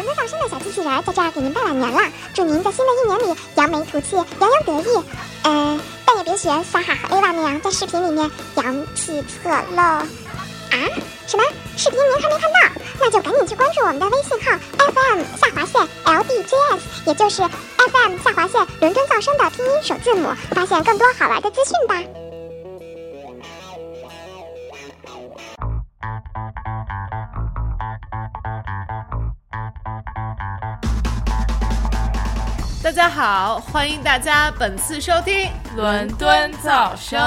[0.00, 2.10] 伦敦噪声的小机器人在这儿给您拜晚年啦！
[2.32, 5.04] 祝您在新的一年里扬眉吐气，洋洋得意。
[5.42, 9.82] 呃，但也别学撒哈和 Ava 那样在视频里面扬起侧漏。
[9.82, 10.06] 啊？
[11.26, 11.44] 什么？
[11.76, 12.82] 视频您还没看到？
[12.98, 22.19] 那就赶紧去关注我们的微信号 FM 下划线 LDJS，也就是 FM 下划线伦敦噪声的拼音首字母，发现更多好玩的资讯吧。
[32.90, 37.20] 大家好，欢迎大家本次收听伦敦噪声。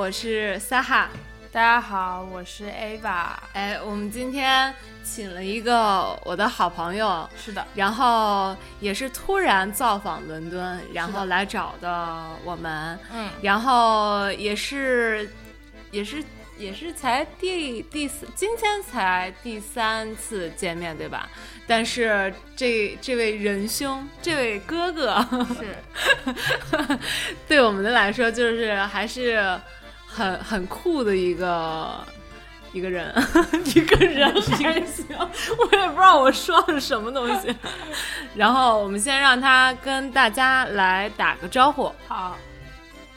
[0.00, 1.10] 我是撒哈。
[1.52, 3.34] 大家好，我是 Ava。
[3.52, 15.28] 哎，我们今天请了一个我的好朋友，是的，然后也是突然造访伦敦，然后来找的我们，嗯，然后也是，
[15.90, 16.24] 也是，
[16.56, 21.28] 也是才第第四，今天才第三次见面，对吧？
[21.66, 25.22] 但是这这位仁兄，这位哥哥，
[25.60, 26.98] 是
[27.46, 29.60] 对我们的来说，就是还是
[30.12, 32.04] 很很酷的一个
[32.72, 33.14] 一个人，
[33.74, 37.54] 一个人 还行，我也不知道我说的是什么东西。
[38.34, 41.92] 然后我们先让他跟大家来打个招呼。
[42.08, 42.36] 好，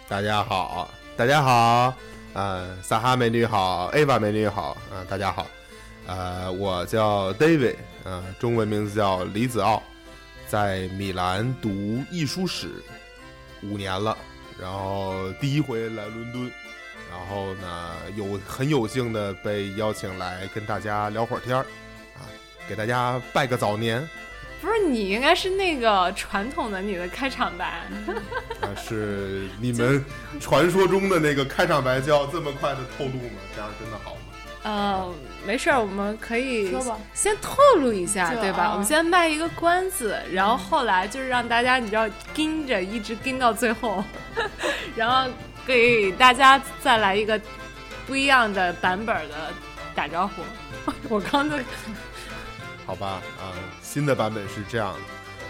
[0.08, 1.94] 大家好，大家好，
[2.34, 5.48] 呃，撒哈美女好，Ava 美女好，啊、大家好，
[6.08, 9.82] 呃，我叫 David，呃，中文名字叫李子傲，
[10.48, 12.70] 在米兰读艺术史
[13.62, 14.18] 五年了，
[14.60, 16.52] 然后第一回来伦敦，
[17.16, 21.62] 然后呢，有很有幸的被邀请来跟大家聊会儿天儿，
[22.16, 22.26] 啊，
[22.68, 24.08] 给大家拜个早年，
[24.60, 27.84] 不是你应该是那个传统的你的开场白，
[28.62, 30.04] 啊，是你们
[30.40, 33.40] 传说中的那个开场白就要这么快的透露吗？
[33.56, 34.20] 这样真的好吗？
[34.64, 35.14] 呃，
[35.46, 36.74] 没事儿，我们可以
[37.14, 38.64] 先透露一下，对吧？
[38.64, 44.04] 啊我们先卖一个关子，然后后来就是让大家你知道盯着，一直盯到最后，
[44.96, 45.30] 然后
[45.66, 47.40] 给大家再来一个
[48.06, 49.52] 不一样的版本的
[49.96, 50.44] 打招呼。
[51.10, 51.64] 我刚才
[52.86, 55.00] 好吧，啊、新的版本是这样的。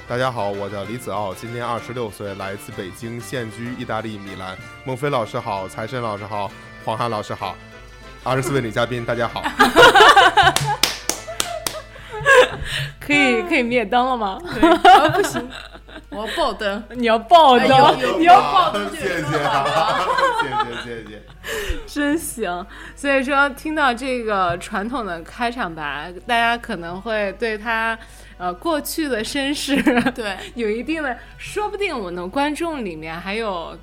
[0.07, 4.55] 大家好，我叫李子傲，今年二十六岁，来自北京，现居意大利米兰。
[4.85, 6.51] 孟非老师好，财神老师好，
[6.85, 7.55] 黄汉老师好，
[8.23, 9.41] 二十四位女嘉宾，大家好。
[12.99, 14.39] 可以可以灭灯了吗？
[14.83, 15.49] 啊不行，
[16.15, 16.83] 我要爆灯。
[16.91, 17.67] 你要爆灯，
[18.19, 20.05] 你要爆灯，谢谢啊，
[20.41, 21.23] 谢谢谢谢。
[21.87, 22.65] 真行。
[22.95, 27.97] 所以说，听到这个传统的开场白，大家可能会对他
[28.37, 29.81] 呃过去的身世
[30.13, 33.77] 对， 有一定的，说不定我们的观众里面还有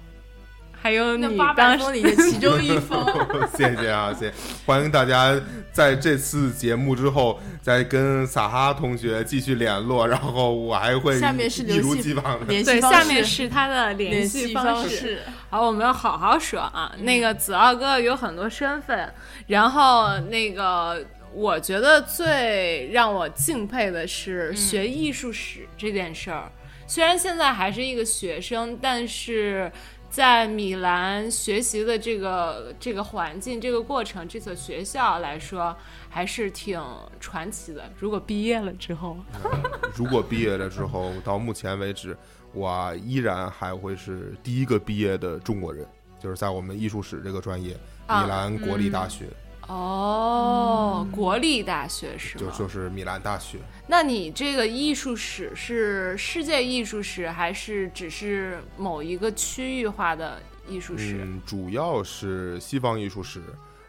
[0.82, 3.04] 还有你那八百当时封里的其中一封，
[3.54, 4.34] 谢谢啊，谢谢！
[4.64, 5.38] 欢迎大家
[5.72, 12.46] 在这次节目之后再跟撒哈同学继续联络，然后我还会下面是一如联系既往的。
[12.46, 14.96] 对，联系方下面是他的联联系系方式。
[14.96, 15.18] 式。
[15.50, 16.90] 好，我们要好好说啊。
[17.00, 19.12] 那个子傲哥有很多身份，
[19.46, 21.04] 然后那个
[21.34, 26.50] 我觉得最让我敬佩的是学艺术史这件事儿。
[26.86, 29.70] 虽然现在还是一个学生，但是
[30.10, 35.74] 在米兰学习的这个这个环境、这个过程、这所学校来说，
[36.08, 36.82] 还是挺
[37.20, 37.88] 传奇的。
[37.96, 39.16] 如果毕业了之后，
[39.94, 42.16] 如果毕业了之后，到目前为止，
[42.52, 45.86] 我依然还会是第一个毕业的中国人，
[46.18, 47.76] 就是在我们艺术史这个专业，
[48.08, 49.26] 啊米兰国立大学，
[49.70, 52.52] 哦，国立大学是吗？
[52.52, 53.58] 就就是米兰大学。
[53.86, 61.18] 那你这个艺术史是世界艺术史，还是只是某一个区域化的艺术史？
[61.20, 63.40] 嗯，主要是西方艺术史。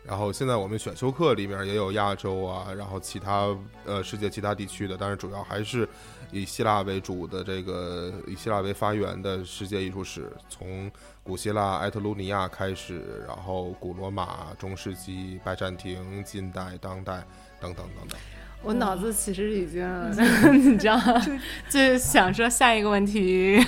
[0.04, 3.56] 然后现在我们选修课里面也有亚洲啊，然后其他
[3.86, 5.88] 呃世界其他地区的，但是主要还是
[6.32, 10.92] 以希腊为主的这个以希腊为发源的世界艺术史，从
[11.24, 17.24] 古希腊埃特鲁尼亚开始，然后古罗马、中世纪、拜占庭、近代、当代
[17.60, 18.20] 等等等等。
[18.64, 19.84] 我脑子其实已经，
[20.54, 21.00] 你知道，
[21.68, 23.60] 就是想说下一个问题。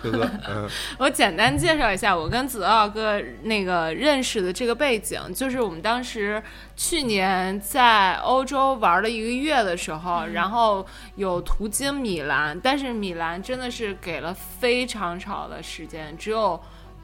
[0.00, 0.68] 哥哥，嗯，
[0.98, 6.42] 我简单介绍一下我跟子傲哥那个认识的这个背景，就是我们当时
[6.74, 10.84] 去年在欧洲玩了一个月的时候，然后
[11.16, 16.60] 有途经米兰，但是米兰真的是给了非常少的时间，只有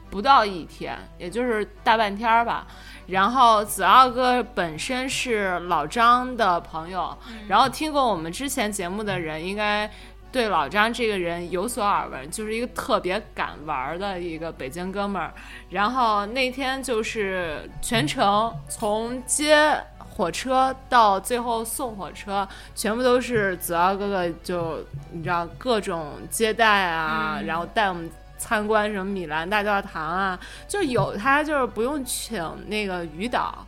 [0.09, 2.65] 不到一天，也就是大半天儿吧。
[3.09, 7.17] 然后子傲哥本身是老张的朋友，
[7.47, 9.89] 然后听过我们之前节目的人应该
[10.31, 15.33] 对老张这个人有所耳闻，就是一个特别敢玩的一个北京哥们儿。
[15.69, 28.09] 然后那天就是全程从接火车到最后送火车，全部都是子傲哥哥就你知道各种接待啊，然后带我们。
[28.39, 33.63] 参观什么米兰大教堂啊，就有他就是不用请那个余导，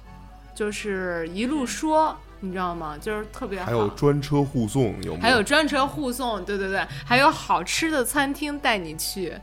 [0.55, 2.97] 就是一路说，你知道吗？
[2.99, 3.65] 就是特别好。
[3.65, 5.19] 还有专车护送有吗？
[5.21, 9.33] 还有专车护送，对对对，还有好吃的餐厅带你去，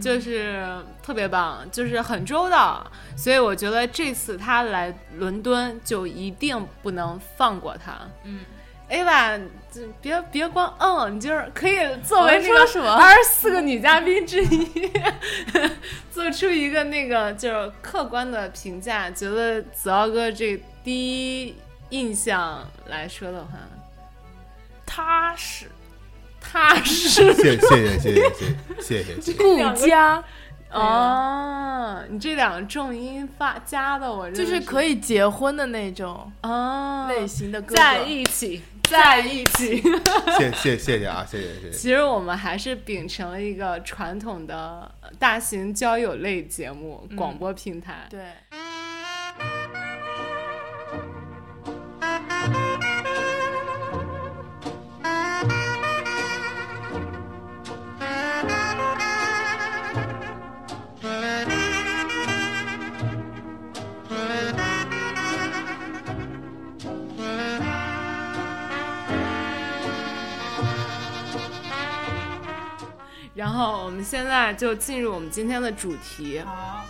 [0.00, 0.66] 就是
[1.02, 2.84] 特别棒，就是很周到。
[3.16, 7.92] 所以我觉得这次他来伦敦就一定不能放过他。
[8.24, 8.40] 嗯，
[8.88, 9.38] A 吧，
[9.70, 14.90] 就别别光嗯，你就是可以作为那个什么二十四个女嘉宾之一，
[16.10, 19.10] 做出一个那个就是客观的评价。
[19.10, 21.54] 觉得子豪哥这第一
[21.90, 23.50] 印象来说的话，
[24.86, 25.66] 踏实，
[26.40, 28.14] 踏实谢谢谢 谢谢谢
[28.80, 29.32] 谢谢谢谢。
[29.36, 30.22] 顾家，
[30.72, 37.74] 哦，你这两个重音发加的我真的就是可以结婚的那种哦类型的哥哥。
[37.74, 39.82] 在一起，在一起。
[40.38, 41.70] 谢谢谢谢啊，谢谢谢谢。
[41.70, 48.06] 其实我们还是秉承了一个传统的大型交友类节目广播平台。
[48.10, 48.20] 对，
[73.58, 76.40] 后我们现在就进入我们今天的主题。
[76.44, 76.86] 好，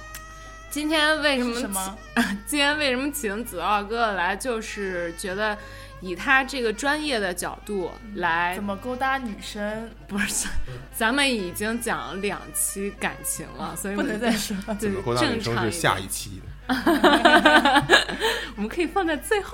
[0.71, 1.99] 今天为什么什么？
[2.47, 4.37] 今天为什么请子傲哥来？
[4.37, 5.57] 就是觉得
[6.03, 9.91] 以他这个专业的角度来怎，么勾搭女生？
[10.07, 10.47] 不是，
[10.95, 14.55] 咱们已经讲两期感情了，所以不能再说。
[14.79, 16.58] 对勾搭正女生是常下一期的。
[18.57, 19.53] 我们可以放在最后。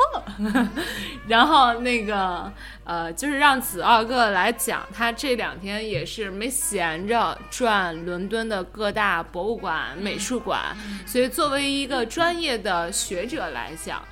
[1.29, 2.53] 然后那个
[2.85, 10.77] 呃，就是让子傲哥来讲，他这两天也是没闲着转伦敦的各大博物馆、美术馆，
[11.07, 14.03] 所以作为一个专业的学者来讲，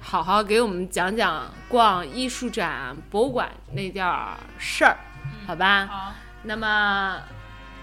[0.00, 4.96] 好好给我们讲讲逛艺术展、博物馆那点儿事儿，
[5.46, 5.86] 好吧？
[5.86, 6.12] 好，
[6.42, 7.16] 那么。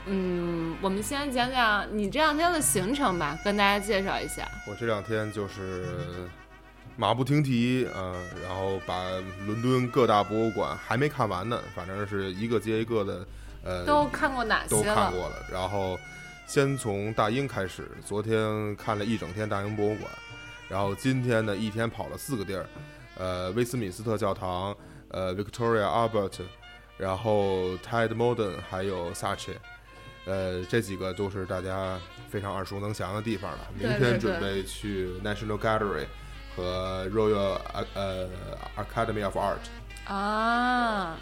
[0.07, 4.47] 嗯，我们先讲讲你这两天的行程吧，跟大家介绍一下。
[4.67, 5.83] 我这两天就是
[6.95, 9.03] 马不停蹄，呃，然后把
[9.47, 13.27] 伦敦各大博物馆还没看完呢，反正是一个接一个的，
[13.63, 14.83] 呃，都看过哪些都？
[14.83, 15.35] 看过了。
[15.51, 15.97] 然后
[16.45, 20.09] 先从大英开始，昨天看了一整天大英博物馆，
[20.69, 22.65] 然后今天呢一天跑了四个地儿，
[23.17, 24.75] 呃，威斯敏斯特教堂，
[25.09, 26.41] 呃，Victoria Albert，
[26.95, 29.55] 然后 Tide Modern，还有 Saatchi。
[30.25, 33.59] 呃，这几个都是大家非常耳熟能详的地方了。
[33.77, 36.05] 明天准备去 National Gallery
[36.55, 37.59] 和 Royal
[37.93, 38.27] 呃
[38.75, 39.59] Academy of Art。
[40.05, 41.17] 啊，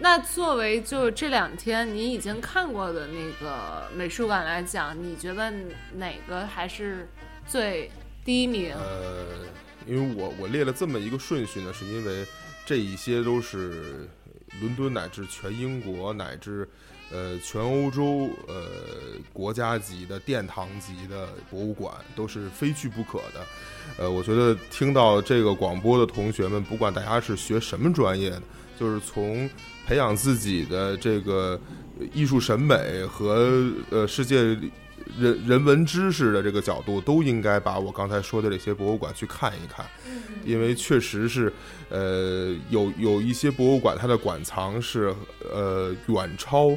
[0.00, 5.50] 那作为就这两天你已经看过的那个美术馆来讲，你觉得
[5.94, 7.08] 哪个还是
[7.46, 7.90] 最
[8.26, 8.74] 第一名？
[8.74, 9.46] 呃，
[9.86, 12.26] 因为我我列了这么一个顺序呢，是因为
[12.66, 14.06] 这一些都是
[14.60, 16.68] 伦敦乃至全英国乃至
[17.12, 18.66] 呃全欧洲呃
[19.32, 23.46] 国家级的殿堂级的博物馆，都是非去不可的。
[23.98, 28.42] 呃，我觉得听到这个广播的同学们，不管大家是学什么专业的，
[28.78, 29.48] 就是从
[29.86, 31.58] 培养自己的这个
[32.12, 34.42] 艺术审美和呃世界
[35.18, 39.86] 人人文知识的这个角度，都应该把我刚才说的这些博物馆去看一看，
[40.44, 41.50] 因为确实是，
[41.88, 45.14] 呃，有有一些博物馆它的馆藏是
[45.50, 46.76] 呃远超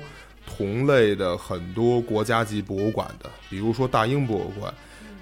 [0.57, 4.73] 同类的很多国家级博物馆的，比如说大英博物馆，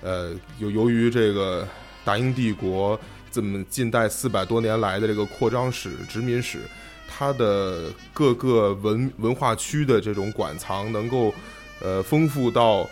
[0.02, 1.68] 呃，由由于这个
[2.04, 3.00] 大英帝国
[3.32, 6.60] 这么近代四百多年来的这个扩张史、殖民史，
[7.08, 11.34] 它的各个文文化区的这种馆藏能够
[11.82, 12.84] 呃丰富到，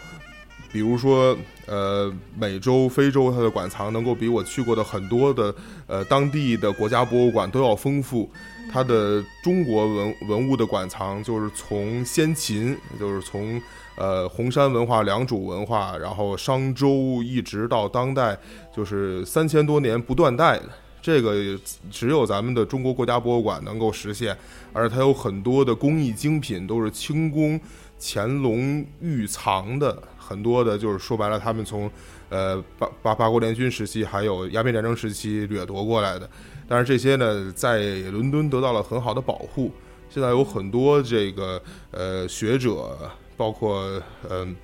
[0.71, 5.51] 比比如说呃美洲、非洲，它的馆藏能够比我去过的很多的
[5.87, 8.29] 呃当地的国家博物馆都要丰富。
[8.71, 13.61] 它的中国文文物的馆藏，就是从先秦，就是从
[13.95, 18.37] 呃红山文化、良渚文化，然后商周一直到当代，
[18.75, 20.69] 就是三千多年不断代的。
[21.01, 21.57] 这个
[21.89, 24.37] 只有咱们的中国国家博物馆能够实现，
[24.73, 27.57] 而且它有很多的工艺精品都是清宫、
[27.99, 31.89] 乾隆御藏的，很多的就是说白了，他们从
[32.29, 36.29] 呃八八八国联军时期，还有鸦片战争时期掠夺过来的。
[36.67, 37.79] 但是这些呢，在
[38.11, 39.71] 伦敦得到了很好的保护。
[40.09, 42.97] 现在有很多这个呃学者，
[43.35, 44.55] 包括嗯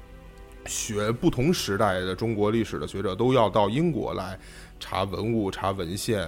[0.65, 4.39] 学不同时代的中国历史的学者，都要到英国来
[4.79, 6.27] 查文物、查文献，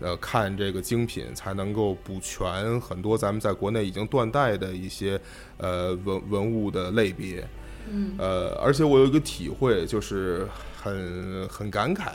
[0.00, 5.20] 呃，看这个精品，才能够补全很多咱们在国内已经断代的一些
[5.58, 7.46] 呃文文物的类别。
[7.90, 10.46] 嗯，呃，而且我有一个体会，就是
[10.80, 12.12] 很很感慨。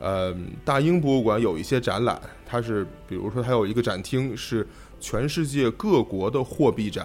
[0.00, 0.32] 呃，
[0.64, 4.64] 大英博物馆有一些展览，它是比如说它有一个展厅是
[5.00, 7.04] 全世界各国的货币展，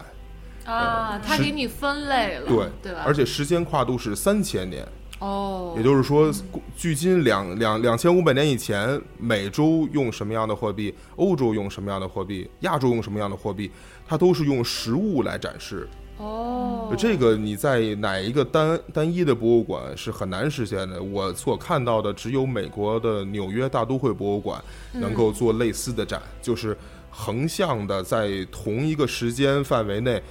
[0.64, 3.02] 啊，它给你分类了，对对吧？
[3.04, 6.32] 而且时间跨度是三千年，哦，也就是说，
[6.78, 13.72] 距今两两两千五百年以前，美洲用什么样的货币，欧洲用什么样的货币，亚洲用什么样的货币，
[14.08, 15.90] 它都是用实物来展示。
[16.18, 21.02] 哦，这个你在哪一个单单一的博物馆是很难实现的。
[21.02, 26.78] 我所看到的只有美国的纽约大都会博物馆能够做类似的展，就是
[27.10, 30.22] 横向的在同一个时间范围内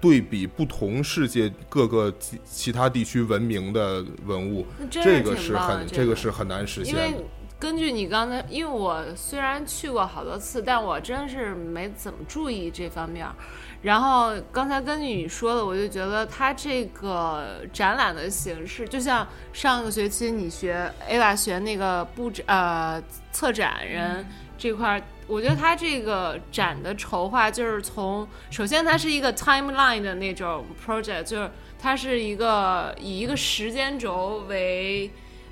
[0.00, 7.24] 对比不同世界各个其其他地区文明的文物，这个是很这个是很难实因为现的。
[7.60, 13.34] 根据你刚才，因为我虽然去过好多次，但我真是没怎么注意这方面儿。
[13.82, 35.10] 然后刚才根据你说的，我就觉得它这个展览的形式，就像上个学期你学 Ava 学那个布展呃策展人这块儿，我觉得它这个展的筹划就是从首先它是一个 timeline 的那种 project，就是它是一个以一个时间轴为。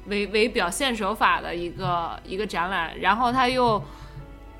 [0.08, 3.82] 为为表现手法的一个一个展览，然后它又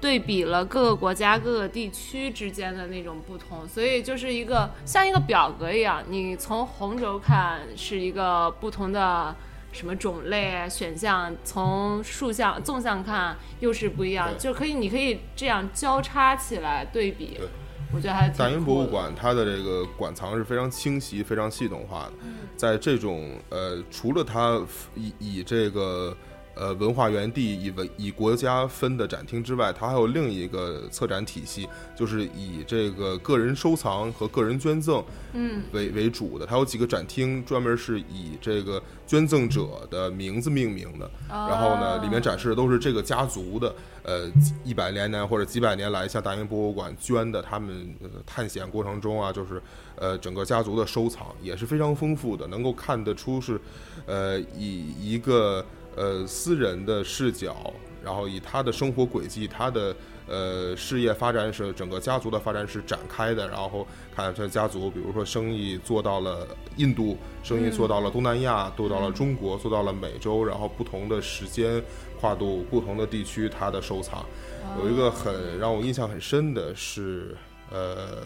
[0.00, 9.34] 对比了各个国家、各个地区之间的那种不同，所以就是一个像一个表格一样，你从横轴看是一个不同的
[9.72, 17.48] 什么种类啊选项，从竖向纵向看又是不一样，就可以你可以这样交叉起来对比对，
[17.94, 22.12] 我觉得还挺大英博物馆它的这个馆藏是非常清晰、非常系统化的。
[22.56, 24.60] 在这种呃，除了它
[24.94, 26.16] 以以这个
[26.56, 36.44] 呃文化园地以文以国家分的展厅之外，它还有另一个策展体系，就是以这个个人收藏和个人捐赠嗯为为主的。
[36.44, 44.30] 它有几个展厅专门是以这个捐赠者的名字命名的，然后呢，里面展示的都是这个家族的，呃，
[44.64, 49.62] 一百年来或者几百年来向大英博物馆捐的，他们、呃、探险过程中啊，就是
[49.96, 53.60] 呃整个家族的收藏也是非常丰富的，能够看得出是，
[54.06, 55.64] 呃，以一个
[55.96, 57.72] 呃私人的视角，
[58.04, 59.96] 然后以他的生活轨迹，他的
[60.28, 71.82] 呃事业发展是整个家族的发展是展开的，然后看这家族，比如说生意做到了印度，生意做到了东南亚，做到了中国，做到了美洲，然后不同的时间
[72.20, 74.24] 跨度、不同的地区，他的收藏。
[74.82, 77.36] 有一个很让我印象很深的是，
[77.70, 78.22] 呃，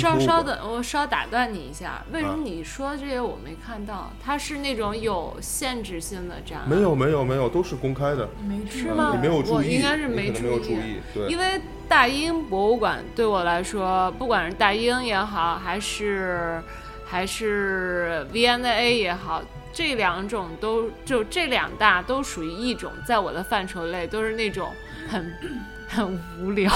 [0.00, 2.38] 稍稍等，我稍打断你一下，为什么啊。
[2.44, 4.12] 你说这些我没看到？
[4.24, 8.56] 它是那种有限制性的展览，没有没有没有，都是公开的，没
[8.94, 9.10] 吗？
[9.14, 16.62] 你没有注意，我应该是没注注意意，对，因为大英博物馆对我来说，不管是大英也好，还是
[17.04, 24.70] 还是 V&A 也好，这两种都就这两大都属于一种，在我的范畴内都是那种
[25.08, 25.34] 很
[25.88, 26.72] 很无聊、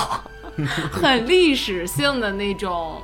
[0.93, 3.01] 很历史性的那种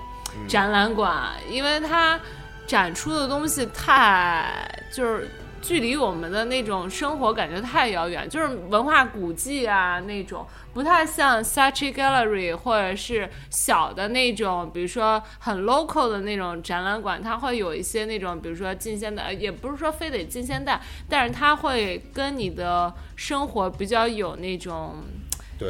[0.49, 2.19] 展览馆，因为它
[2.67, 5.29] 展出的东西太就是。
[5.67, 24.97] 距离我们的那种生活感觉太遥远，就是文化古迹啊那种，不太像 Saatchi Gallery 或者是小的那种，比如说很 local 的那种展览馆，它会有一些那种，比如说近现代，也不是说非得近现代，但是它会跟你的生活比较有那种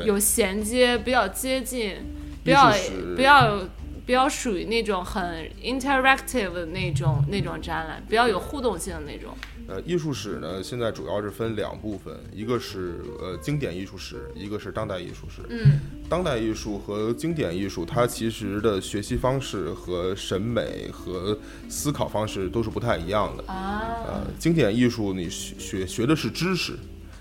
[0.06, 1.96] 有衔接，比较接近，
[2.42, 2.72] 比较
[3.16, 3.68] 比较有
[4.06, 9.34] 比较属于那种很 interactive 的那种那种展览，比较有互动性的那种。
[9.66, 15.40] 呃，艺术史呢，现在主要是分两部分，一个是呃经典艺术史，一个是当代艺术史。
[15.48, 21.38] 嗯，当代艺术和经典艺术，它其实的学习方式和审美和
[21.70, 23.44] 思考方式都是不太一样的。
[23.50, 26.74] 啊，呃，经典艺术你学学学的是知识，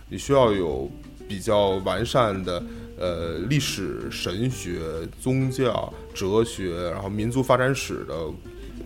[0.09, 0.91] 你需要有
[1.33, 2.63] 比较完善的
[2.95, 4.79] 呃历史、神学、
[5.19, 8.13] 宗教、哲学，然后民族发展史的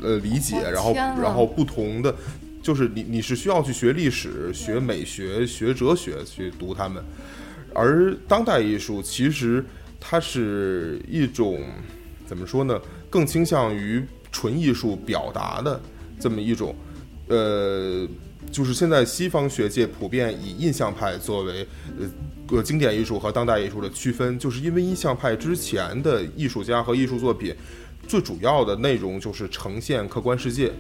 [0.01, 2.15] 呃理解，然后然后不同的，
[2.63, 7.03] 就是你你是需要去学历史、学美学、学哲学去读他们，
[7.75, 9.61] 而当代艺术其实
[9.99, 11.61] 它是一种
[12.25, 12.79] 怎么说呢？
[13.09, 14.01] 更倾向于
[14.31, 15.81] 纯艺术表达的
[16.17, 16.73] 这么一种，
[17.27, 18.07] 呃，
[18.51, 21.67] 就是现在西方学界普遍以印象派作为
[21.99, 22.07] 呃
[22.57, 27.55] 呃经典艺术和当代艺术的区分，就是因为印象派之前的艺术家和艺术作品。
[28.07, 30.71] 最主要的内容就是呈现客观世界，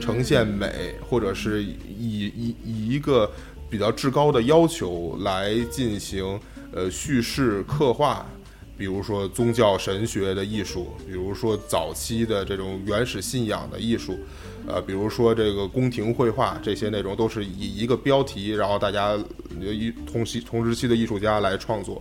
[0.00, 3.30] 呈现美，或者是以以以一个
[3.70, 6.40] 比较至高的要求来进行
[6.72, 8.26] 呃叙事刻画，
[8.76, 14.18] 比如说宗教神学的艺术，比如说早期的这种原始信仰的艺术，
[14.66, 19.08] 呃，比如说这个宫廷绘画，这些内容都是以一个标题，然后大家
[19.60, 22.00] 呃一同时同时期的艺术家来创作。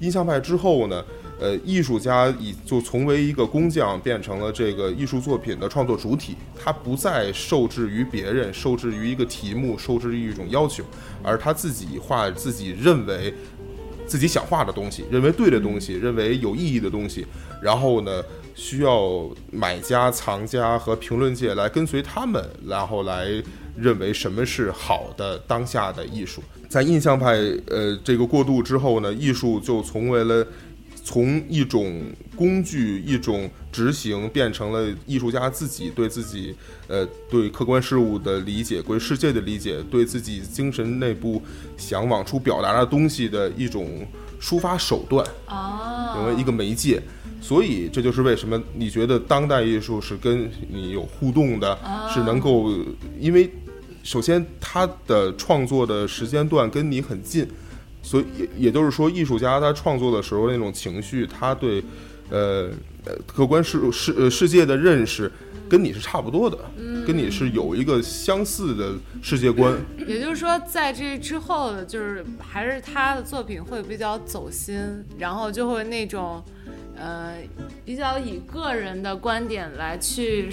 [0.00, 1.04] 印象派之后呢，
[1.40, 10.84] 呃，艺术家以就从为一个工匠变成了这个艺术作品的创作主体，他不再受制于别人，受制于一个题目，受制于一种要求，
[11.20, 13.34] 而他自己画自己认为
[14.06, 17.26] 自己想画的东西，认为对的东西，认为有意义的东西，
[17.60, 18.22] 然后呢，
[18.58, 23.40] 需要买家、藏家和评论界来跟随他们，然后来
[23.76, 26.42] 认为什么是好的当下的艺术。
[26.68, 27.34] 在印象派
[27.68, 30.44] 呃这个过渡之后呢，艺术就成为了
[31.04, 32.02] 从一种
[32.34, 36.52] 工具、一种执行，变成了艺术家自己对自己
[36.88, 41.40] 呃对客观事物的理解、对世界的理解、对自己精神内部
[41.76, 44.04] 想往出表达的东西的一种
[44.40, 45.24] 抒发手段。
[45.46, 47.00] 啊，成为一个媒介，
[47.40, 51.78] 所以这就是为什么你觉得当代艺术是跟你有互动的，
[52.12, 52.70] 是能够，
[53.18, 53.50] 因为
[54.02, 57.46] 首先他的创作的时间段跟你很近，
[58.02, 61.82] 所以也也就是说，艺术家他创作的时候那种情绪，他对
[62.30, 62.70] 呃
[63.04, 65.30] 呃客观世世呃世界的认识。
[65.68, 66.56] 跟你是差不多的，
[67.06, 74.80] 跟你是有一个相似的世界观，也就是说，在这之后，就是还是他的作品会比较走心，
[75.18, 76.42] 然后就会那种，
[76.98, 77.36] 呃，
[77.84, 80.50] 比较以个人的观点来去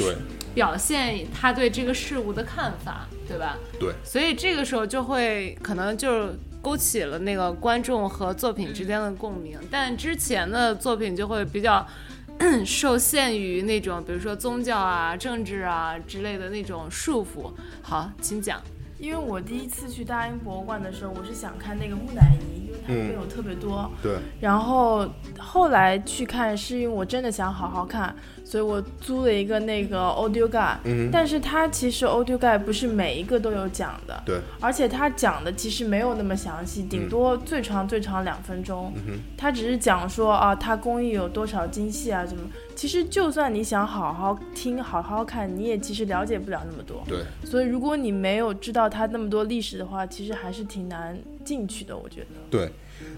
[0.53, 3.57] 表现他对这个事物的看法，对吧？
[3.79, 6.29] 对所以这个时候就会可能就
[6.61, 11.85] 勾起了那个观众和作品之间的共鸣，但之前的作品就会比较
[12.65, 17.51] 受限于那种，比如说宗教啊、政治啊之类的那种束缚。
[17.81, 18.61] 好，请讲。
[18.97, 23.89] 因为我第一次去大英博物馆的时候，我是想看那个木乃伊，因为它里面有特别多。
[24.01, 30.77] 对，然后后来去看，是因为我真的想好好看，所以我租了一个那个 Audio Guide。
[30.85, 38.93] 嗯但是它其实 Audio Guide 不是每一个都有讲的，对，而且它讲的其实没有那么详细，顶多最长最长两分钟。
[39.07, 42.41] 嗯它只是讲说啊，它工艺有多少精细啊什么。
[42.75, 47.03] 其实就算你想好好听、好好看，你也其实了解不了那么多。
[47.07, 52.27] 对，所以如果你没有知道它那么多历史的话，其实还是挺难进去的，我觉得。
[52.49, 52.69] 对，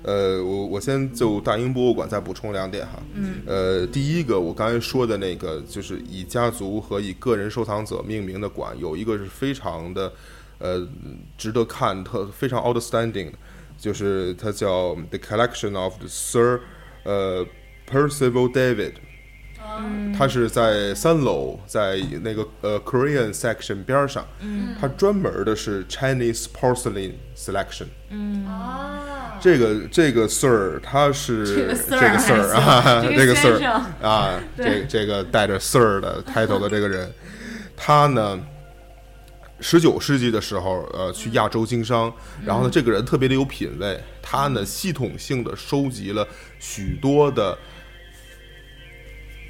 [0.04, 3.02] 呃，我我先就大英博物馆再补充两点哈。
[3.14, 10.12] 嗯，呃，第一个我刚才说的那个，就是以家族和以个人收藏者命名的馆，有一个是非常的
[10.60, 10.88] 呃
[11.38, 13.38] 值得看，特非常 outstanding 的，
[13.78, 16.62] 就是它叫 The Collection of the Sir
[17.04, 17.46] 呃
[17.90, 18.94] Percival David。
[20.18, 27.86] 它是在三楼，在那个呃 Korean section 边上，嗯，它专门的是 Chinese porcelain selection，
[28.48, 37.12] 啊，这个这个 Sir 他是这个 Sir 这个 Sir 啊，这个这个先 Sir 啊，这这个带着 Sir 的 title 的这个人，
[37.76, 38.40] 他呢，
[39.60, 42.12] 十九世纪的时候，呃，去亚洲经商，
[42.44, 46.28] 然后呢，这个人特别的有品位，他呢系统性的收集了
[46.60, 47.58] 许多的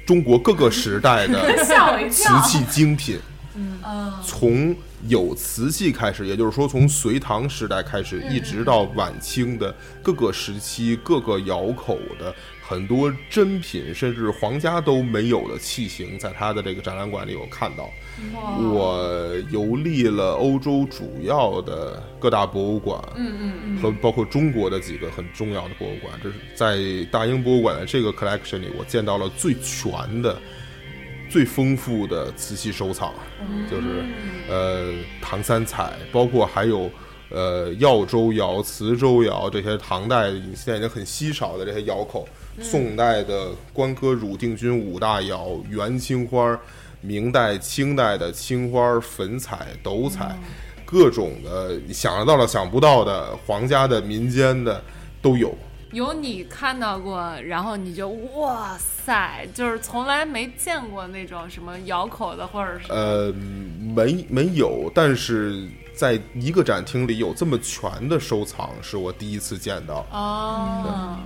[0.08, 1.54] 中国各个时代的
[2.10, 2.24] 瓷。
[2.42, 3.18] 器精品。
[3.54, 4.74] 嗯，从
[5.06, 12.34] 有瓷器开始，也就是说从隋唐时代开始，一直到晚清的各个时期、各个窑口的
[12.68, 17.90] 很多珍品，甚至皇家都没有的器型，在他的这个展览馆里有看到。
[18.60, 26.76] 我游历了欧洲主要的各大博物馆，嗯嗯嗯，和包括中国的几个很重要的博物馆，这是在
[27.10, 30.38] 大英博物馆的这个 collection 里，我见到了最全的
[31.30, 33.14] 最丰富的瓷器收藏，
[33.70, 34.04] 就是
[34.50, 36.90] 呃唐三彩，包括还有
[37.30, 42.26] 呃耀州窑、磁州窑这些唐代现在已经很稀少的这些窑口，
[42.60, 46.58] 宋代的关哥汝定军五大窑、元青花，
[47.00, 50.38] 明代、清代的青花、粉彩、斗彩，
[50.84, 54.82] 各种的想得到的、想不到的，皇家的、民间的
[55.20, 55.54] 都有。
[55.92, 65.66] 有你看到过，然后你就哇塞，就是从来没见过那种什么窑口的，或者是呃，没没有，但是
[65.98, 71.18] 在一个展厅里有这么全的收藏，是我第一次见到，哦，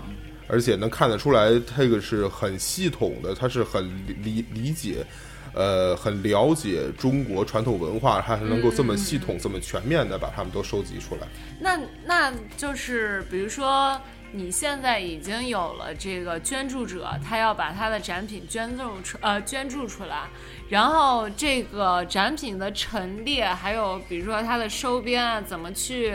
[0.48, 3.87] 而且能看得出来，这个是很系统的，它是很
[4.24, 5.04] 理理解，
[5.52, 11.28] 呃，很了解中国传统文化，它还能够这么系统、这么全面的把它们都收集出来。
[11.61, 14.00] 那那就是比如说。
[14.35, 20.26] 你现在已经有了这个捐助者，他要把他的展品捐赠出，呃，捐助出来，
[20.72, 26.14] 然后这个展品的陈列，还有比如说它的收编啊，怎么去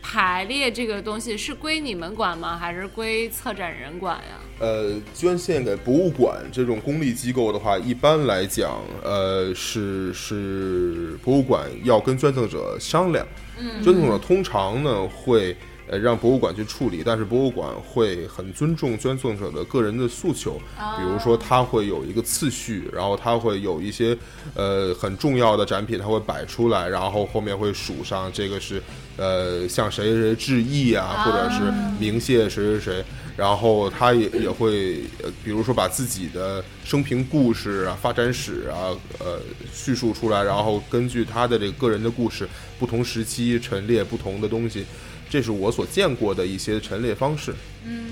[0.00, 2.56] 排列这个东西，是归你们管吗？
[2.56, 4.38] 还是归策展人管呀？
[4.60, 13.26] 呃，捐献给博物馆这种公立机构的话，一般来讲，呃，是是博物馆要跟捐赠者商量，
[13.58, 15.56] 嗯，捐赠者通常呢会。
[15.88, 20.60] 呃，让博物馆去处理，但是博物馆会很尊重捐赠者的个人的诉求，
[20.98, 24.16] 比如说他会有一个次序，然后他会有一些
[24.54, 28.82] 呃很重要的展品，他会摆出来，然后后面会署上这个是
[29.16, 33.04] 呃向谁谁致意啊，或者是鸣谢谁谁谁，
[33.36, 35.02] 然后他也也会
[35.44, 39.40] 比如说把自己的生平故事啊、发展史啊呃
[39.72, 44.84] 叙述出来，然后根据他的这个个人的故事，不同时期陈列不同的东西。
[45.28, 47.54] 这是我所见过的一些陈列方式。
[47.84, 48.06] 嗯，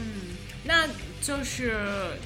[0.64, 0.86] 那
[1.20, 1.78] 就是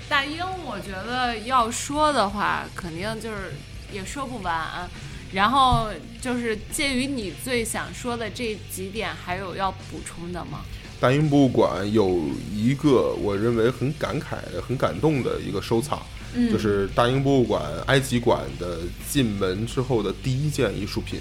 [0.09, 3.53] 大英，我觉得要说的话，肯定就是
[3.93, 4.89] 也说不完。
[5.33, 5.91] 然后
[6.23, 10.61] 就是介于你最想说的这几点，还有要补充的吗？
[10.99, 12.19] 大英博物馆有
[12.53, 16.03] 一个我认为很感慨、很感动的一个收藏，
[16.51, 21.21] 就是大英博物馆埃及馆的进门之后的第一件艺术品，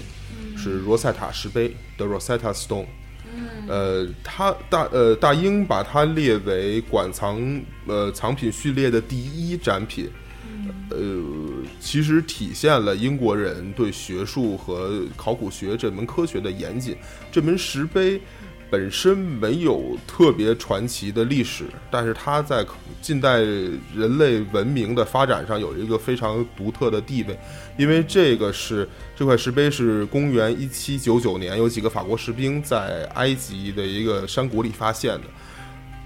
[0.56, 2.86] 是罗塞塔石碑的 Rosetta Stone。
[3.68, 10.08] 呃，他大呃大英把它列为馆藏呃藏品序列的第一展品，
[10.90, 11.22] 呃，
[11.78, 16.96] 其实体现了英国人对学术和考古学这门科学的严谨。
[17.30, 18.20] 这门石碑。
[18.70, 22.64] 本身没有特别传奇的历史，但是它在
[23.00, 27.38] 近代人类文明的发展上有一个非常独特的地位，
[27.76, 35.24] 因为这个是这块石碑是公元一七九九年有几个法国士兵在埃及的一个山谷里发现的，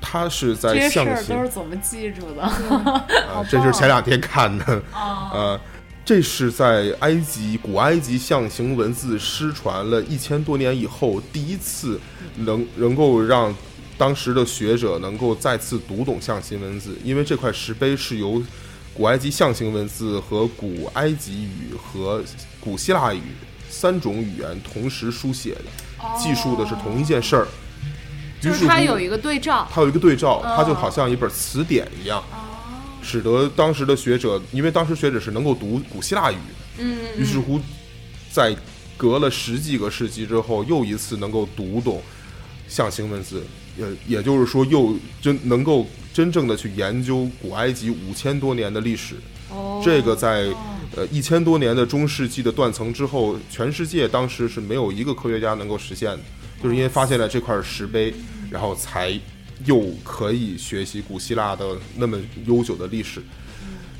[0.00, 1.36] 它是在象形。
[1.36, 2.42] 都是怎么记住的？
[2.42, 5.60] 啊，这是前两天看的，呃。
[6.04, 12.00] 这是在埃及古埃及象形文字失传了一千多年以后，第一次
[12.38, 13.54] 能能够让
[13.96, 18.42] 当时的学者能够再次读懂象形文字，因为这块石碑是由
[18.92, 22.22] 古埃及象形文字和古埃及语和
[22.60, 23.22] 古希腊语
[23.70, 25.64] 三种语言同时书写的，
[26.18, 27.46] 记述的是同一件事儿。
[28.40, 32.20] 就是它有一个对照，它有一个对照，它就好像一本词典一样。
[33.02, 36.36] 使得当时的学者，因为当时学者是能够读古希腊语，
[36.78, 37.60] 嗯，于是乎，
[38.30, 38.56] 在
[38.96, 42.00] 隔了十几个世纪之后，又一次能够读懂
[42.68, 43.44] 象形文字，
[43.76, 49.16] 也也就是说，又真能够真正的去研究古埃及五千多年的历史。
[49.50, 50.46] 哦，这个在
[50.94, 56.20] 呃一千多年的中世纪的断层之后，全世界当时是没有一个科学家能够实现的，
[56.62, 58.14] 就是因为发现了这块石碑，
[58.48, 59.18] 然后才。
[59.64, 63.22] 又可以学习古希腊的那么悠久的历史，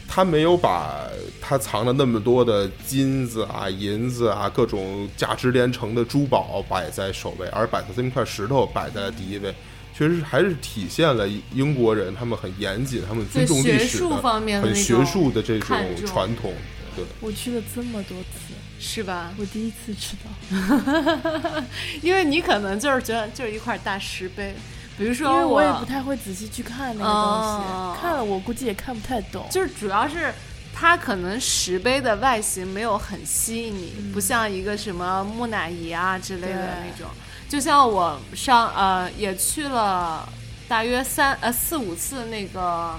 [0.09, 1.09] 他没有把
[1.41, 9.55] 他藏了那么多的金子啊、银子啊、各种价值连城的珠宝摆在首位，而摆在这么一块石头摆在了第一位，
[9.97, 14.17] 确实还是体现了英国人他们很严谨、他们尊重历史的、
[14.61, 16.53] 很学术的这种传统。
[16.95, 19.33] 对，我去了这么多次，是吧？
[19.39, 21.63] 我第一次知道，
[22.03, 24.55] 因为你可能就是觉得就是一块大石碑。
[25.03, 29.45] 比如说，我也不太会仔细去看那个东西，看了我估计也看不太懂。
[29.51, 30.33] 就是主要是
[30.73, 37.11] 它可能石碑的外形没有很吸引你，不像一个什么木乃伊啊之类的那种。
[37.49, 40.29] 就像我上呃也去了
[40.69, 42.95] 大约三呃四五次那个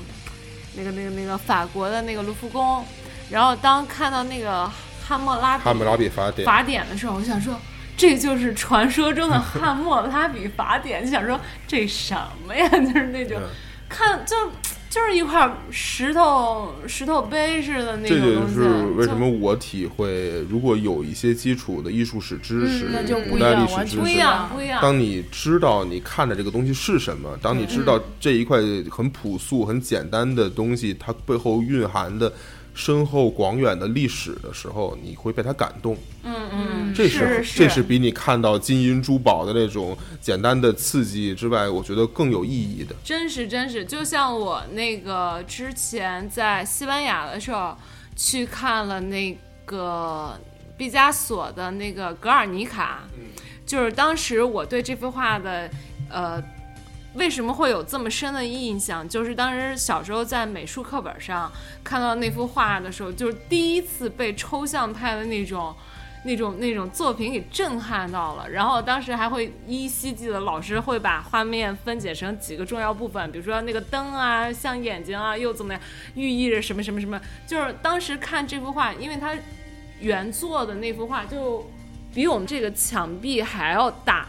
[0.75, 2.85] 那个那个那个法国的那个卢浮宫，
[3.29, 4.69] 然后当看到那个
[5.07, 7.57] 汉谟拉汉谟拉比法典法典的时候，我想说。
[7.95, 12.67] 这就是传说中的汉谟拉比法典，就想说这什么呀？
[12.69, 13.39] 就是那种
[13.87, 14.35] 看就
[14.89, 18.55] 就是一块石头石头碑似的那这就种东西。
[18.55, 18.63] 是
[18.95, 24.79] 为什么我体会，如果有一些基础的艺术史知识、嗯那就不一样完全历史知识，不一样，不一样。
[24.81, 28.59] 当你知道你看的这个东西是什么，当你知道这一块
[28.91, 32.31] 很朴素、很简单的东西，它背后蕴含的
[32.73, 35.95] 深厚广远的历史的时候，你会被它感动。
[36.23, 42.95] 嗯嗯，这是这是比你看到金银珠宝的那种简单的刺激之外，我觉得更有意义的。
[43.03, 47.77] 真是真是，就像我那个之前在西班牙的时候
[48.15, 50.39] 去看了那个
[50.77, 53.03] 毕加索的那个《格尔尼卡》，
[53.69, 55.69] 就是当时我对这幅画的
[56.09, 56.43] 呃。
[57.15, 59.07] 为什么会有这么深的印象？
[59.07, 61.51] 就是当时小时候在美术课本上
[61.83, 65.75] 看到那幅画的时候，就是第一次被抽象派的那种、
[66.25, 68.49] 那种、那种作品给震撼到了。
[68.49, 75.81] 然后当时还会依稀记得老师会把画面分解成几个重要部分，比如说那个灯啊，像眼睛啊，又怎么样，
[76.15, 77.21] 寓意着什么什么什么。
[77.45, 79.35] 就是当时看这幅画，因为它
[79.99, 81.69] 原作的那幅画就
[82.11, 84.27] 比我们这个墙壁还要大。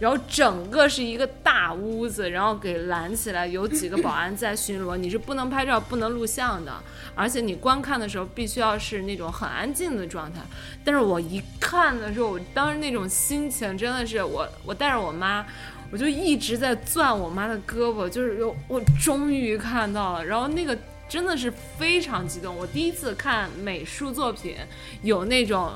[0.00, 6.72] 然后整个是一个大屋子，然后给拦起来，有几个保安在巡逻，你是不能拍照、不能录像的，
[7.14, 10.40] 而且你观看的时候必须要是那种很安静的状态。
[10.84, 15.46] 但是我一看的时候，我当时那种心情真的是，我我带着我妈，
[15.92, 20.76] 我就一直在攥我妈的胳膊，就是有我终于看到了，然后那个
[21.08, 22.54] 真的是非常激动。
[22.56, 24.56] 我第一次看美术作品，
[25.02, 25.72] 有那种。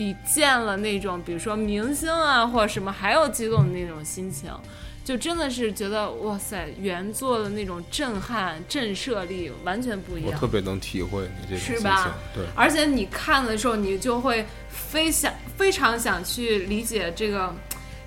[0.00, 4.50] 比见了那种，比如说明星啊或者什么还要激动的那种心情，
[5.04, 10.32] 就真的是觉得哇塞，原作的那种震撼、震慑力完全不一样。
[10.32, 12.46] 我特别能体会你这种心情是吧，对。
[12.56, 17.54] 而且你看的时候，你就会非想非常想去理解这个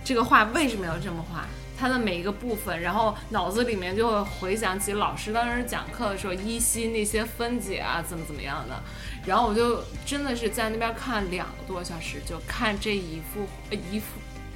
[0.03, 1.45] 这个画为什么要这么画，
[1.79, 8.81] 它的每一个部分，然后脑子里面就会回想起老师当时讲课的时候依稀那些分解啊，怎么怎么样的。
[9.25, 14.05] 然后我就真的是在那边看两个多小时，就看这一幅呃一幅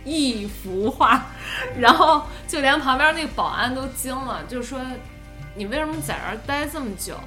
[0.03, 1.25] 一幅画，
[1.79, 4.79] 然后就连旁边那个保安都惊了，就说
[5.55, 7.17] 你为什么在这儿待这么久？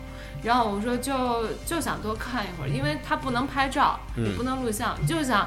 [0.42, 5.46] 然后我说就就想多看一会儿，因为他不能拍照，也不能录像，就想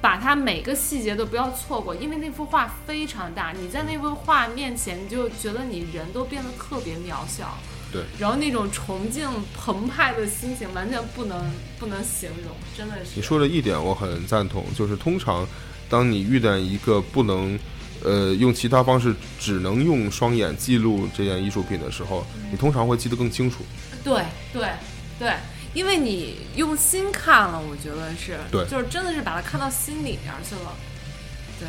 [0.00, 7.52] 把它每个细节都不要错过，因为那幅画非常大，你在那幅画面前，你就觉得你人都变得特别渺小。
[7.90, 13.12] 对，然后那种崇敬澎湃的心情完全不能不能形容，真的是。
[13.14, 15.48] 你说的一点我很赞同，就是通常
[15.88, 17.58] 当你遇见一个不能
[18.04, 23.64] 呃用其他方式，只能用双眼记录这件艺术品的时候，你通常会记得更清楚。
[24.04, 24.22] 对
[24.52, 24.68] 对
[25.18, 25.32] 对，
[25.72, 30.76] 因为你用心看了，我觉得是，对就是真的是把它看到心里面去了，
[31.58, 31.68] 对。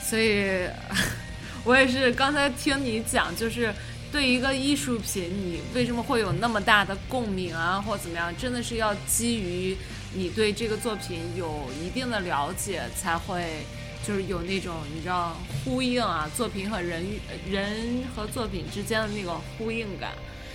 [0.00, 0.68] 所以，
[1.64, 3.74] 我也是刚才听你讲，就是。
[4.12, 8.30] 对一个艺术品，你为什么会有那么大的共鸣啊，或怎么样？
[8.36, 9.74] 真的是要基于
[10.14, 13.64] 你对这个作品有一定的了解，才会
[14.06, 17.02] 就是有那种你知道呼应啊，作品和人
[17.50, 20.12] 人和作品之间的那个呼应感。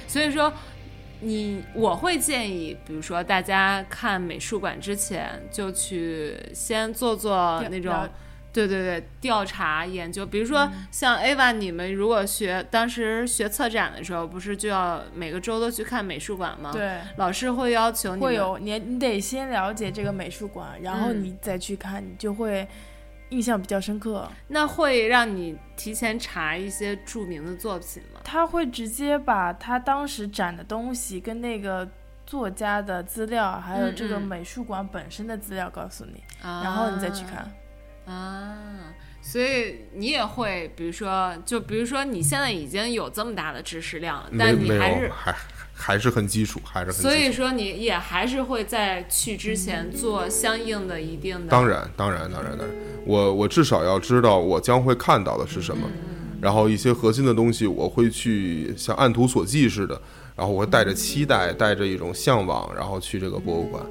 [0.08, 0.54] 所以说，
[1.22, 8.08] 你我会建议，比如说大家看美术馆之前，就去先做做那种。
[8.58, 16.72] 对对对，调查研究，比如说像 Ava，你们如果学当时学策展的时候，不是就要每个周都去看美术馆吗？
[16.74, 22.68] 对，老师会要求你会有你，你得先了解这个美术馆，然后你再去看，你就会
[23.30, 24.28] 印象比较深刻。
[24.48, 28.20] 那会让你提前查一些著名的作品吗？
[28.24, 31.88] 他会直接把他当时展的东西跟那个
[32.26, 37.48] 作家的资料，还有这个美术馆本身的资料告诉你，然后你再去看。
[38.08, 45.36] 啊，所以你也会，比如说，就比如说，你现在已经有这么大的知识量了，但你还是还
[45.74, 51.48] 还是很基础，还是很所以说，你也还是会在去之前做相应的一定的。
[51.52, 55.86] 当然，当然，当然，当然，我我至少要知道我将会看到的是什么，
[56.42, 60.02] 然后一些核心的东西，我会去像按图索骥似的，
[60.34, 63.84] 然后我会带着期待，带着一种向往，然后去这个博物馆。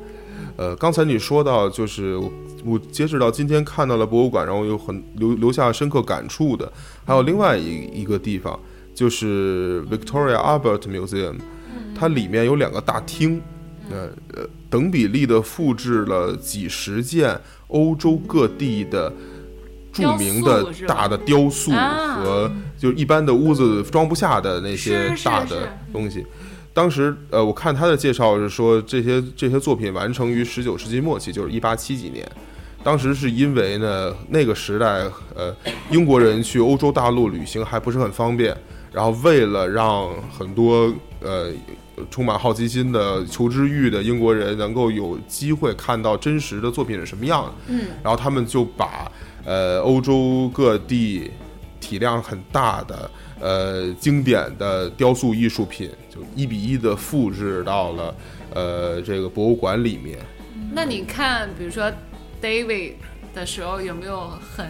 [0.57, 2.21] 呃，刚才你说到就是。
[2.65, 6.73] 我截止到今天看到了博物馆，然后有很留留下深刻感触的，
[7.05, 8.59] 还有另外一一个地方，
[8.93, 11.37] 就是 Victoria Albert Museum，
[11.95, 13.41] 它里面有两个大厅，
[13.89, 19.13] 呃呃，等比例的复制了几十件欧洲各地的
[19.93, 26.27] 著名的大的雕塑和就一般的屋子装不下的那些大的东西。
[26.77, 32.31] 当时呃，我看他的介绍是说这些这些作品完成于十九世纪末期，就是一八七几年。
[32.85, 34.87] 当时是因为呢，那个时代，
[35.35, 35.57] 呃，
[35.91, 38.55] 英国人去欧洲大陆旅行还不是很方便，
[38.93, 41.51] 然后为了让很多呃
[42.11, 49.11] 充满好奇心的求知欲的英国人能够有机会看到真实的作品是什么样的，嗯，然后他们就把
[49.47, 51.31] 呃欧洲各地
[51.81, 53.11] 体量很大的
[53.41, 58.15] 呃经典的雕塑艺术品，就一比一的复制到了
[58.55, 60.19] 呃这个博物馆里面。
[60.73, 61.91] 那你看，比如说
[62.43, 62.95] David
[63.35, 64.67] 的时候，有没有很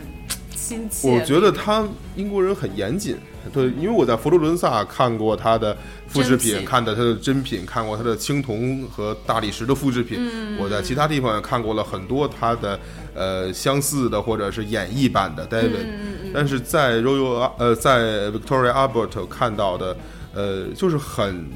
[0.54, 1.10] 亲切？
[1.10, 3.16] 我觉得他英国人很严谨，
[3.52, 5.76] 对，因为我在佛罗伦萨看过他的
[6.06, 10.18] 复制品，看的他的真品，看过他的青铜和大理石的复制品。
[10.20, 12.80] 嗯我在其他地方也看过了很多他的
[13.14, 19.96] 呃相似的或者是演绎版的 David，、嗯但是在 Royal 呃在 Victoria Albert 看到的
[20.34, 21.46] 呃就是很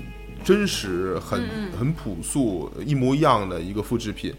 [0.42, 4.34] 真实、很嗯很朴素、一模一样的一个复制品。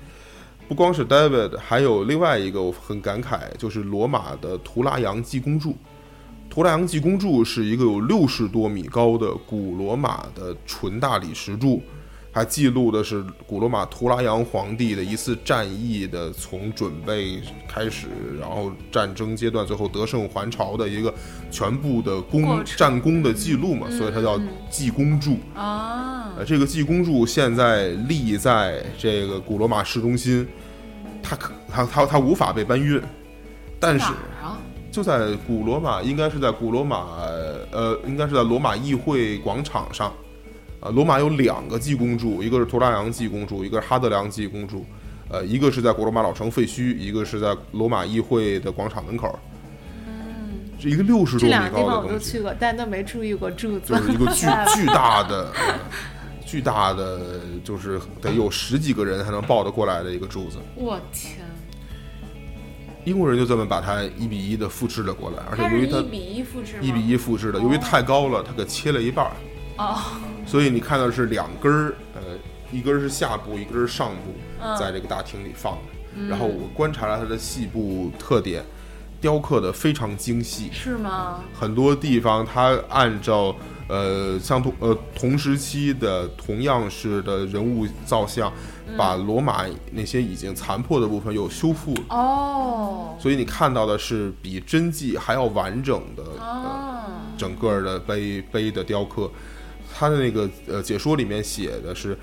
[0.67, 5.76] 不光是 David，还有另外一个我很感慨，就是罗马的图拉扬济公柱。
[6.50, 11.82] 图拉扬济公柱是一个有六十多米高的古罗马的纯大理石柱，
[12.34, 18.08] 它记录的是古罗马图拉扬皇帝的一次战役的从准备开始，
[18.39, 21.13] 然后战争阶段，最后得胜还朝的一个
[21.52, 24.39] 全部的功战功的记录嘛，所以它叫
[24.70, 25.38] 济公柱。
[25.54, 30.48] 啊，呃，这个济公柱现在立在这个古罗马市中心，
[31.22, 33.02] 它可它它它无法被搬运，
[33.80, 34.06] 但是？
[34.89, 37.17] 就在古罗马，应该是在古罗马，
[37.72, 40.12] 呃，应该是在罗马议会广场上。
[40.82, 44.86] 啊，罗马有两个济公柱，一个是图拉扬济公柱，一个是哈德良济公柱。
[45.30, 49.39] 呃，一个是在古罗马老城废墟，一个是在罗马议会的广场门口。
[50.06, 52.10] 嗯，是一个六十多米高的东西。
[52.10, 54.04] 都去过，但都没注意过柱子就。
[54.04, 55.80] 是一个巨 巨大的、呃
[56.44, 60.58] 巨大的，就是得有十几个人才能抱得过来的一个柱子。
[60.76, 61.38] 我天，
[63.06, 66.80] 英国人就这么把它一比一的复制了过来，而且由于它是一比一复制吗？
[66.82, 69.32] 一比一复制的，由于太高了，它给切了一半儿，
[69.78, 69.98] 哦，
[70.46, 72.22] 所以你看到是两根儿，呃，
[72.72, 74.78] 一根儿是下部，一根儿是上部，嗯。
[74.78, 76.28] 在这个大厅里放着。
[76.28, 78.64] 然后我观察了它的细部特点，
[79.22, 81.40] 雕刻的非常精细，是吗？
[81.54, 83.56] 很多地方它按照
[83.88, 88.52] 呃相同呃同时期的同样式的人物造像，
[88.98, 97.04] 把罗马那些已经残破的部分又修复了，哦，所以你看到的是比真迹还要完整的呃哦，
[97.38, 99.32] 整个的碑碑的雕刻。
[100.02, 102.18] 它的那个呃解说里面写的是。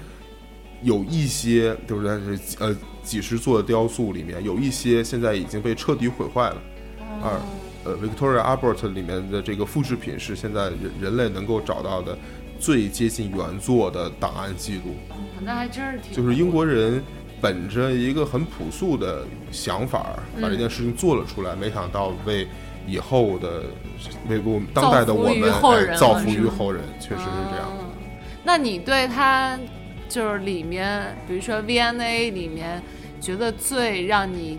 [0.81, 6.62] 有一些就是呃几十座雕塑里面，有一些现在已经被彻底毁坏了。
[7.21, 7.33] 二
[7.85, 12.17] 呃，Victoria Albert 里面的这个复制品是现在人人类能够找到的
[12.61, 14.95] 最接近原作的档案记录。
[15.41, 17.03] 那还真是挺就是英国人
[17.41, 22.47] 本着一个很朴素的想法，把这件事情做了出来，没想到为
[22.88, 23.64] 以后的
[24.29, 25.53] 为我们当代的我们
[25.96, 27.68] 造福于后人，确实是这样。
[27.79, 27.85] 嗯
[28.44, 29.59] 那你对他
[30.09, 32.81] 就是里面，比如说 VNA 里面，
[33.20, 34.59] 觉得最让你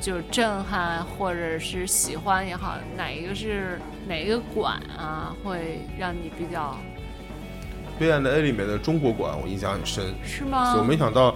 [0.00, 6.76] 就是震撼或者是喜欢也好，哪一个是哪一个馆啊，会让你比较
[8.00, 10.72] ？VNA 里面的中国馆我印象很深，是吗？
[10.72, 11.32] 所以我没想到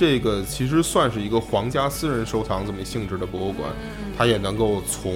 [0.00, 3.70] 这个其实算是一个皇家私人收藏这么性质的博物馆，
[4.16, 5.12] 它也能够从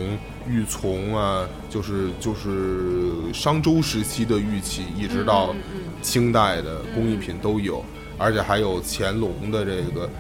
[0.46, 5.54] 玉琮啊，就是就是商周时期的玉器，一直到
[6.02, 7.82] 清代的工艺品都有，
[8.18, 10.10] 而且还有乾隆的这个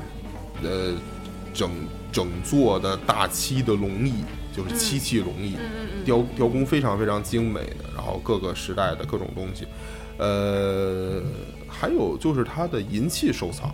[0.62, 0.94] 呃
[1.52, 1.70] 整
[2.10, 5.58] 整座的大漆的龙椅，就是漆器龙椅，
[6.06, 9.66] 雕雕工非常非常精美的，然后各个时代的各种东西，
[10.16, 11.22] 呃，
[11.68, 13.70] 还有就是它的银器收藏。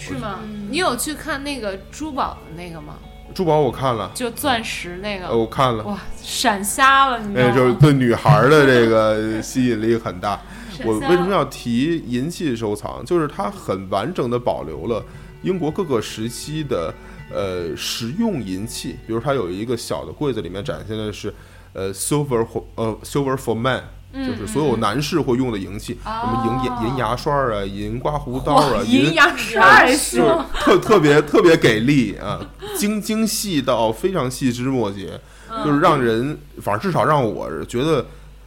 [0.00, 0.40] 是吗？
[0.70, 2.94] 你有去看那个珠宝的那个吗？
[3.34, 7.54] 珠宝我看了，就钻石那个，呃，我看了，哇，闪瞎了，你知道哎，吗？
[7.54, 10.40] 就是对女孩儿的这个 吸引力很大。
[10.82, 13.04] 我为什么要提银器收藏？
[13.04, 15.04] 就是它很完整的保留了
[15.42, 16.92] 英国各个时期的
[17.32, 21.32] 呃实用银器，比如它有一个小的柜子，里面展现的是
[21.74, 23.84] 呃 silver 或呃 silver for man。
[24.12, 32.40] 就是所有男士会用的银器，什么银银银牙刷啊、银刮胡刀啊、银牙刷还就是说，特特别特别给力啊，
[32.76, 35.20] 精精细到非常细枝末节，
[35.64, 38.06] 就是让人，反正至少让我觉得，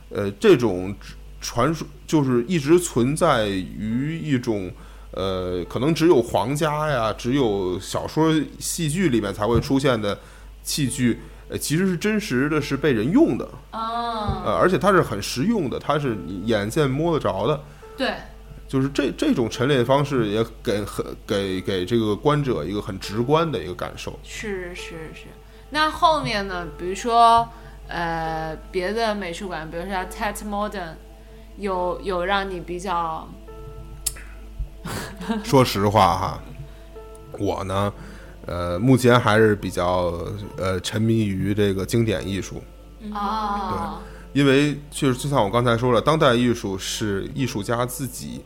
[0.10, 0.96] 呃，这种
[1.42, 4.72] 传说就是一直存在于一种。
[5.16, 10.18] 呃，可能只有皇家呀，只有小说、戏剧里面才会出现的
[10.64, 11.20] 器具，
[11.54, 17.62] 呃，其实是真实的，是被人用的，哦，呃，而且它是很实用的，它是你眼见摸得着的，
[17.96, 18.16] 对，
[18.68, 24.20] 就是这这种陈列方式也给很给给这个观者一个很直观的一个感受。
[24.24, 25.28] 是是是。
[25.70, 26.68] 那后面呢？
[26.76, 27.48] 比如说，
[27.88, 30.96] 呃别的美术馆，比如说 Tate Modern，
[31.58, 33.28] 有有让你比较
[35.44, 36.44] 说实话哈，
[37.38, 37.94] 我呢，
[38.46, 40.20] 呃，目前还是比较
[40.58, 42.62] 呃沉迷于这个经典艺术，
[43.14, 44.00] 哦，
[44.34, 48.42] 因为就是就像我刚才说了，当代艺术是艺术家自己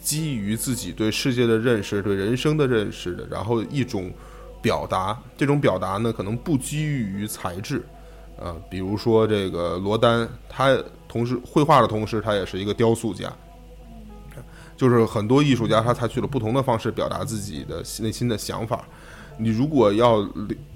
[0.00, 4.12] 基于自己对世界的认识、对人生的认识的，然后一种
[4.60, 5.18] 表达。
[5.36, 7.82] 这种表达呢，可能不基于材质，
[8.36, 10.76] 呃，比如说这个罗丹，他
[11.08, 13.32] 同时绘画的同时，他也是一个雕塑家。
[14.76, 18.86] 就是很多艺术家，他采取了不同的方式表达自己的内心的想法。
[19.38, 20.28] 你如果要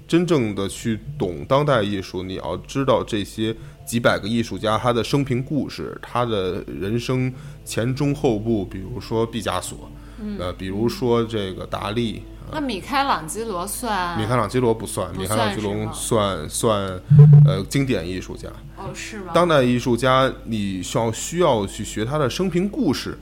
[0.07, 3.55] 真正的去懂当代艺术，你要知道这些
[3.85, 7.33] 几百个艺术家他的生平故事，他的人生
[7.65, 9.89] 前中后部，比如说毕加索，
[10.39, 12.23] 呃，比如说这个达利。
[12.51, 14.19] 那米开朗基罗算？
[14.19, 17.01] 米开朗基罗不算，米开朗基罗算算算
[17.45, 18.47] 呃经典艺术家。
[18.77, 19.31] 哦，是吗？
[19.33, 23.17] 当代艺术家，你需要需要去学他的生平故事，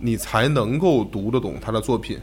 [0.00, 2.18] 你才能够读得懂他的作品。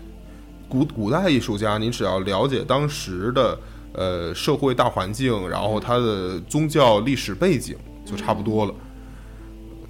[0.71, 3.59] 古古代艺术家，你只要了解当时的
[3.93, 8.73] 呃社会大环境，然后他的宗教历史背景，就差不多了。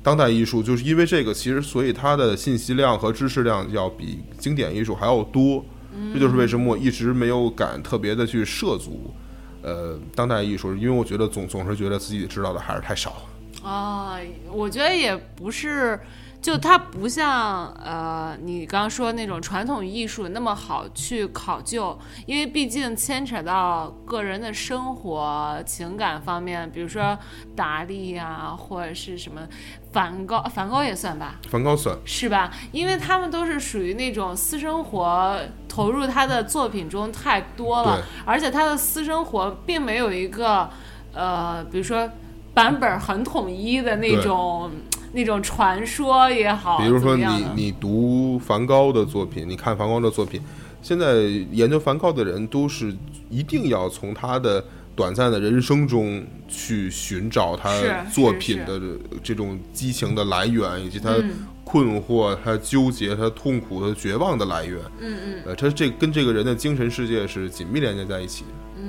[0.02, 5.64] 当代艺术就是因为这个，其实所以它的信息量和知识量要比经典艺术还要多。
[6.12, 9.14] 这就是为什么我一直没有敢特别的去涉足
[9.62, 13.28] 呃当代艺术，因为我觉得总总是觉得自己知道的还是太少。
[13.62, 14.18] 哦，
[14.52, 16.00] 我觉得也不是，
[16.42, 27.18] 就它不像呃你刚刚说那种传统艺术那么好去考究，因为毕竟牵扯到个人的生活情感方面，比如说
[27.56, 29.48] 达利呀、或者是什么
[29.92, 32.52] 梵高，梵高也算吧，梵高算是吧？
[32.72, 35.40] 因为他们都是属于那种私生活
[35.70, 40.68] 投入他的作品中太多了，而且他的私生活并没有一个
[41.14, 42.10] 呃，比如说
[42.54, 44.72] 版本很统一的那种
[45.14, 50.42] 那种传说也好，比如说你你读梵高的作品，你看梵高的作品，
[50.82, 52.96] 现在研究梵高的人都是
[53.30, 54.64] 一定要从他的
[54.96, 57.70] 短暂的人生中去寻找他
[58.12, 58.80] 作品的
[59.24, 61.48] 这种激情的来源，以及他嗯。
[61.64, 64.78] 困惑、他纠结、他痛苦、他绝望的来源。
[65.00, 68.82] 嗯嗯，呃，他这跟这个人的精神世界是紧密连接在一起的。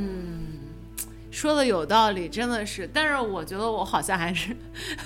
[1.32, 2.88] 说的有道理，真的是。
[2.92, 4.54] 但是我觉得我好像还是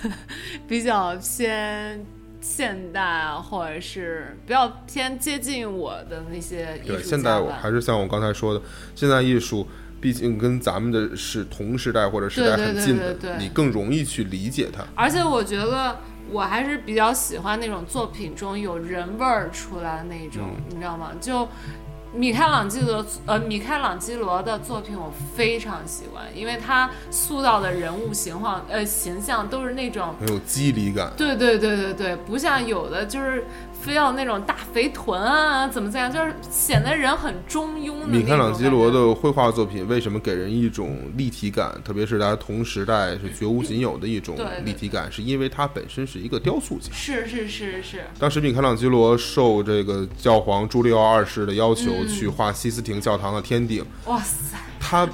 [0.68, 2.04] 比较偏
[2.40, 8.60] 现代，或者是比较偏接近我的那些艺术对，现代我还是像我刚才说的，
[8.94, 9.66] 现代艺术
[10.00, 14.84] 毕竟跟咱们的是同时代或者时代很近的，对对你更容易去理解它。
[14.94, 15.96] 而且我觉得
[16.30, 21.12] 我还是比较喜欢那种作品中有人味儿出来的那种，嗯你知道吗？
[21.20, 21.48] 就
[22.12, 30.14] 米开朗基罗，呃，米开朗基罗的作品我非常喜欢，因为他塑造的人物形象，呃，形象都是那种。
[30.18, 31.12] 很有肌理感。
[31.16, 33.44] 对对对对对，不像有的就是
[33.86, 41.80] 非要那种大肥臀啊，怎么怎样，就是显得人很中庸的米开朗基罗的绘画作品为什么给人一种立体感？
[41.84, 46.90] 特别是他同时代是绝无仅有的一种立体感，是因为他本身是一个雕塑家。
[46.92, 55.08] 是是是是，当时米开朗基罗受这个教皇朱利奥二世的要求嗯去画西斯廷教堂的天顶，哇塞，他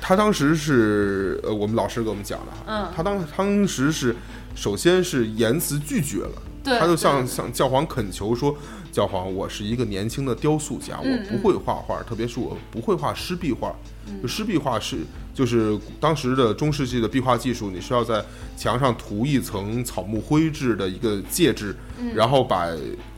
[0.00, 4.14] 他当时是呃，我们老师给我们讲的哈，嗯他当当时是
[4.54, 8.56] 首先是言辞拒绝了，对他就向向教皇恳求说，
[8.90, 13.74] 教皇，我是一个年轻的雕塑家，嗯我不会画画，特别是我不会画湿壁画。
[14.06, 14.20] 嗯。
[14.22, 14.98] 就湿壁画是
[15.34, 18.22] 就是当时的中世纪的壁画技术，你是要在
[18.56, 22.66] 墙上涂一层草木灰质的一个介质，嗯然后把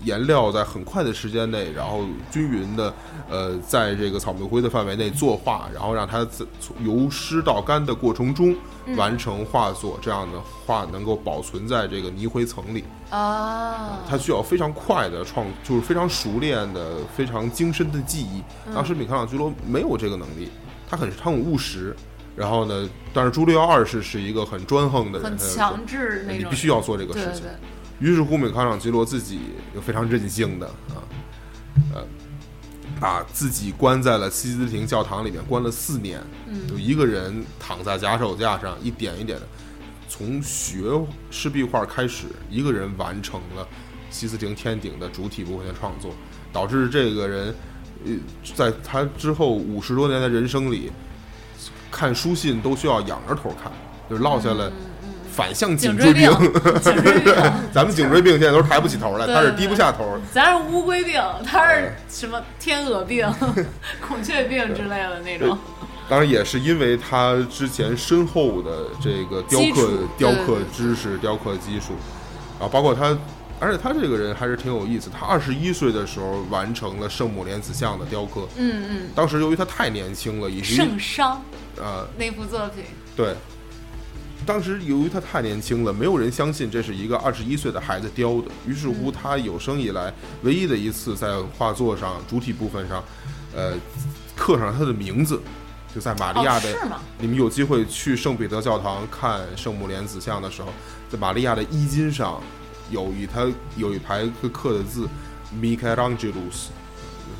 [0.05, 2.95] 颜料在很快的时间内，然后均匀的
[3.29, 6.45] 呃在这个草木灰的范围内作画，然后让它在
[6.85, 8.55] 由湿到干的过程中
[8.87, 12.85] 嗯完成画作，这样的画能够保存在这个泥灰层里。
[13.11, 18.43] 啊，它需要非常快的创，就是非常熟练的、非常精深的记忆。
[18.67, 20.49] 嗯当时米开朗基罗没有这个能力，
[20.95, 21.95] 他很他很务实。
[22.37, 27.43] 然后呢，但是朱利奥二世是一个很专横的人，很强制那种，你必须要做这个对事情。
[27.43, 27.51] 对，
[28.01, 29.39] 于是乎，米开朗基罗自己
[29.73, 30.99] 又非常任性的啊，
[31.95, 32.05] 呃，
[32.99, 39.47] 把自己关在了西斯廷教堂里面，关了四年，嗯就一个人躺在假手架上，一点一点的
[40.09, 40.91] 从学
[41.31, 43.65] 湿壁画开始，一个人完成了
[44.11, 46.13] 西斯廷天顶的主体部分的创作，
[46.53, 47.55] 导致这个人，
[48.05, 48.13] 呃，
[48.55, 50.91] 在他之后五十多年的人生里，
[51.91, 53.71] 看书信都需要仰着头看，
[54.09, 54.71] 就是落下了
[55.33, 56.31] 反向颈椎椎病，
[56.81, 57.35] 颈椎病，
[57.73, 60.19] 咱们颈椎病现在都是抬不起头来，对他是低不下头。
[60.33, 63.29] 咱是乌龟病，他是什么天鹅病、
[64.07, 65.59] 孔雀病之类的那种。
[66.07, 71.95] 当然也是因为他之前深厚的这个雕刻雕刻知识、雕刻技术，
[72.61, 73.17] 然后包括他，
[73.65, 75.09] 而且他这个人还是挺有意思。
[75.11, 81.37] 他二十一岁的时候完成了圣母莲子像的雕刻，嗯嗯，当时由于他太年轻了，以及圣殇
[81.77, 82.85] 呃那幅作品，
[83.17, 83.35] 对，
[84.45, 88.49] 当时由于他太年轻了，没有人相信这是一个二十一岁的孩子雕的。
[88.67, 90.13] 于是乎，他有生以来
[90.43, 93.03] 唯一的一次在画作上主体部分上，
[93.57, 93.75] 呃，
[94.37, 95.41] 刻上他的名字，
[95.95, 96.71] 就在玛利亚的。
[96.73, 97.01] 哦是吗？
[97.19, 100.69] 你们有机会去圣彼得教堂看圣母莲子像的时候，
[101.09, 102.41] 在玛利亚的衣襟上
[102.91, 105.09] 有一他有一排刻的字
[105.55, 106.69] Michelangelos，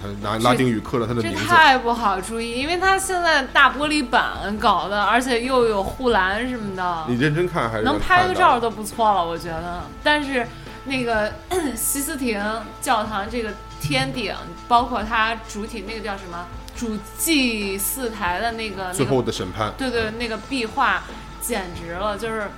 [0.03, 1.39] 他拿拉丁语刻了他的名字。
[1.39, 9.83] 这太不好注意，因为他现在大玻璃板搞的，而且又有护栏什么的，你认真看还是能拍个照都不错了，我觉得。
[10.03, 10.47] 但是
[10.85, 11.33] 那个
[11.77, 12.43] 西斯廷
[12.81, 14.35] 教堂这个天顶，
[14.69, 19.73] 包括它主体那个叫什么主祭祀台的那个最后，的审判。
[19.77, 21.03] 对对，那个壁画
[21.41, 22.49] 简直了，就是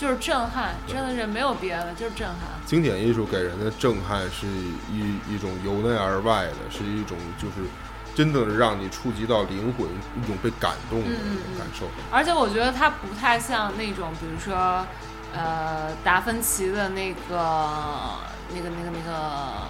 [0.00, 2.36] 就是震撼，真的是没有别的，就是震撼。
[2.64, 7.68] 经典艺术给人的震撼是一一种由内而外的，是一种就是
[8.14, 9.86] 真的让你触及到灵魂
[10.16, 11.84] 一种被感动的嗯嗯嗯感受。
[12.10, 14.86] 而且我觉得它不太像那种，比如说，
[15.34, 18.16] 呃，达芬奇的那个、
[18.54, 19.68] 那个、那个、那个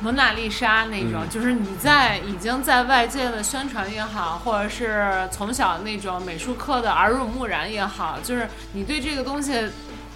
[0.00, 1.28] 蒙娜丽莎那种，嗯。
[1.28, 9.70] 就是你在已经在外界的宣传也好，或者是从小那种美术课的耳濡目染也好，就是你对这个东西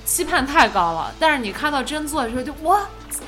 [0.05, 2.87] 期盼太高了，但是你看到真做的时候就哇，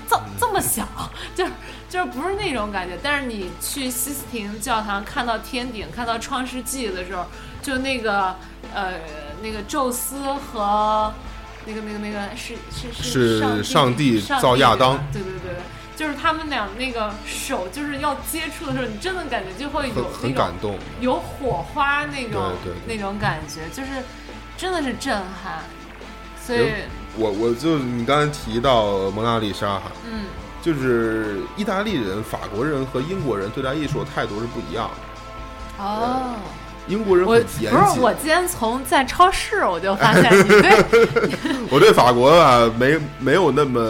[0.09, 0.87] 这这么小，
[1.35, 1.53] 就是
[1.89, 2.99] 就是不是那种感觉。
[3.03, 7.25] 但是你去西斯廷教堂看到天顶，看到创世纪的时候，
[7.63, 8.35] 就那个
[8.75, 8.95] 呃
[9.43, 11.13] 那个宙斯和
[11.65, 14.99] 那个那个那个是是是上上帝上造亚当。
[15.13, 15.57] 对对对对，
[15.97, 22.53] 就是他们俩那个手就是要接触的时候，你真的感觉就会有很那种很感动，有火花那种
[22.87, 24.03] 那种感觉，就是
[24.59, 25.65] 真的是震撼。
[26.41, 26.71] 所以
[27.17, 30.27] 我我就你刚才提到蒙娜丽莎哈，嗯，
[30.63, 35.83] 就是意大利人、法国人和英国人对待艺术的态度是不一样的。
[35.83, 36.37] 哦。
[36.89, 40.85] 英国人我很严不是，我今天从在超市我就发现你对
[41.69, 43.81] 我对法国啊没没有那么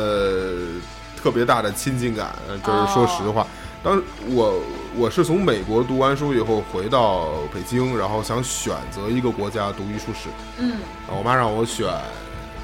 [1.27, 3.45] 特别大的亲近感，呃就是说实话。
[3.83, 4.63] 当我
[4.97, 10.75] 我是从美国读完书以后回到北京，然后想选择一个国家读艺术史，嗯，
[11.09, 11.85] 我妈让我选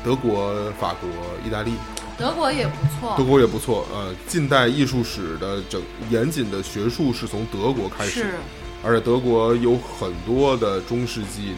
[0.05, 1.11] 德国、法国、
[1.45, 1.73] 意大利，
[2.17, 3.85] 德国也不错德，国也不错。
[3.93, 8.35] 呃，近代艺术史的整严谨的学术是从德国开始是，
[8.85, 11.53] 而且德国有很多的中世纪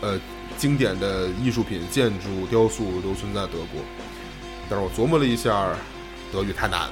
[0.00, 0.20] 的呃
[0.56, 3.82] 经典的艺术品、建筑、雕塑都存在德国。
[4.68, 5.68] 但是我琢磨了一下，
[6.32, 6.88] 德语太难，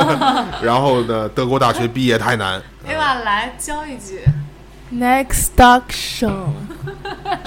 [0.62, 4.20] 然后呢，德国大学毕业太难，哎吧，来教一句
[4.92, 6.46] ，Next station，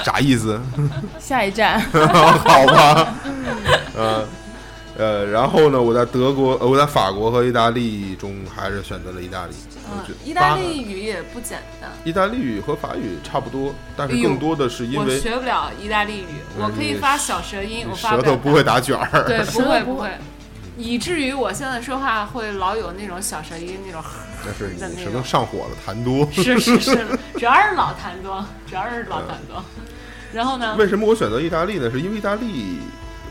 [0.03, 0.59] 啥意思？
[1.20, 1.80] 下一站。
[1.91, 3.13] 好吧，
[3.95, 4.26] 呃
[4.97, 9.53] 呃，然后呢，我在德国，呃，我在法国和意大利中还是选择了意大利。
[9.89, 11.89] 我觉嗯得，意大利语也不简单。
[12.03, 16.26] 意大利语和法语差不多，但是更多的是因我为学不了意大利语，
[16.57, 19.24] 我可以发小舌音，我发舌头不会打卷儿。
[19.26, 20.09] 对，不会不会，
[20.78, 24.01] 以至于我现在说话会老有那种小舌音，那种
[24.45, 25.23] 但是的那你什么。
[25.23, 26.30] 上火了，痰多。
[26.32, 29.63] 是是是，主要是老痰多，主要是老痰多。
[30.34, 30.75] 然后呢？
[30.78, 31.89] 为什么我选择意大利呢？
[31.89, 32.80] 是因为意大利，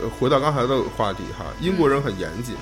[0.01, 2.55] 呃，回到刚才的话题哈，英国人很严谨，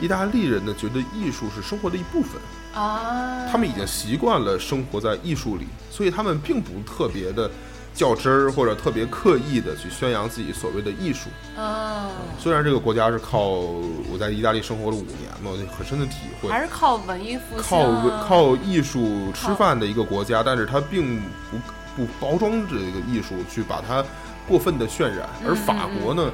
[0.00, 2.40] 意嗯大利人呢觉得艺术是生活的一部分，
[2.72, 7.50] 啊，他们已经习惯了生活在艺术里，所以他们并不特别的
[7.94, 11.28] 较真儿或者特别刻意的去宣扬自己所谓的艺术。
[11.56, 18.56] 嗯，虽然这个国家是靠我在意大利生活了五年嘛，我就很深的体会，还是靠文艺复兴，靠文靠。
[18.64, 21.20] 艺术吃饭的一个国家，但是它并
[21.50, 21.58] 不
[21.96, 24.04] 不包装这个艺术，去把它
[24.48, 25.28] 过分的渲染。
[25.46, 26.30] 而法国呢，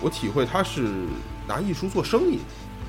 [0.00, 0.88] 我体会它是
[1.46, 2.38] 拿艺术做生意，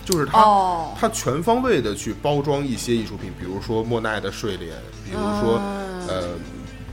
[0.05, 6.07] 就是它、哦，它全方位的去包装一些艺术品，比如说莫奈的睡莲，比如说、嗯。
[6.07, 6.29] 呃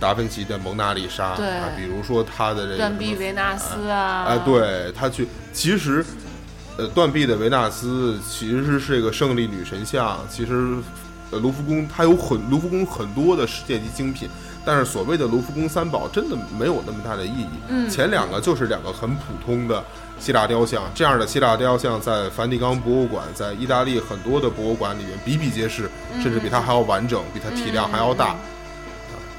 [0.01, 6.05] 达芬奇的蒙娜丽莎，对啊，比如说他的这个断臂维纳斯啊，啊，，对他去，其实，
[6.79, 10.19] 呃，断臂的维纳斯其实是一个胜利女神像。
[10.31, 10.77] 其实，
[11.31, 14.29] 呃，卢浮宫它有很卢浮宫很多的世界级精品，
[14.65, 17.47] 但是所谓的卢浮宫三宝真的没有那么大的意义。
[17.69, 19.85] 嗯前两个就是两个很普通的
[20.19, 25.91] 希腊雕像，这样的希腊雕像在梵蒂冈博物馆，在意大利很多的博物馆里面比比皆是，
[26.23, 28.33] 甚至比它还要完整，比它体量还要大。
[28.33, 28.39] 嗯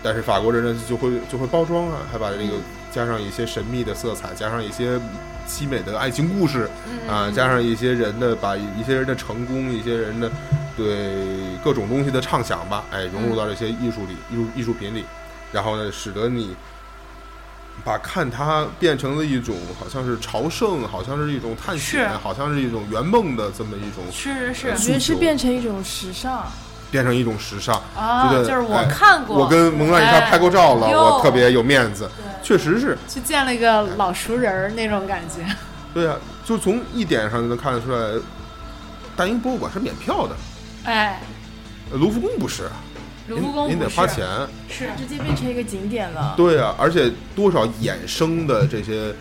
[0.04, 2.54] 但是法国人呢就会就会包装啊，还把这个
[2.91, 4.99] 加上一些神秘的色彩，加上一些
[5.47, 10.32] 凄美的爱情故事嗯啊，加上一些人的把一些人的成功，一些人的
[10.76, 11.16] 对
[11.64, 15.06] 各种东西的畅想吧，哎，融入到这些艺术里、艺术艺术品里，
[15.52, 16.56] 然后呢，使得你
[17.86, 26.52] 把看它变成了一种好像是朝圣，好像是一种探险，好像是一种圆梦的这么一种，是是我是觉得是变成一种时尚。
[26.92, 27.82] 变成一种时尚。
[27.98, 32.08] 啊，觉得就是我哎看过，我跟蒙娜丽莎哎拍过照了，哟我特别有面子，
[32.44, 32.98] 确实是。
[33.08, 35.44] 去见了一个老熟人儿那种感觉。
[35.94, 36.16] 对啊，
[36.46, 38.22] 就从一点上就能看得出来，
[39.16, 40.36] 大英博物馆是免票的，
[40.84, 41.22] 哎，
[41.92, 42.70] 呃卢浮宫不是，
[43.28, 44.26] 卢浮宫您您得花钱。
[44.70, 46.34] 是直接变成一个景点了。
[46.38, 49.14] 对啊，而且多少衍生的这些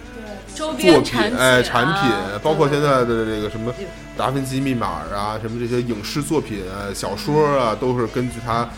[0.55, 1.63] 周作品边产，哎，啊。
[1.63, 3.73] 产品，包括现在的这个什么
[4.17, 8.69] 达芬奇密码啊，什么这些影视作品啊、小说啊，都是根据它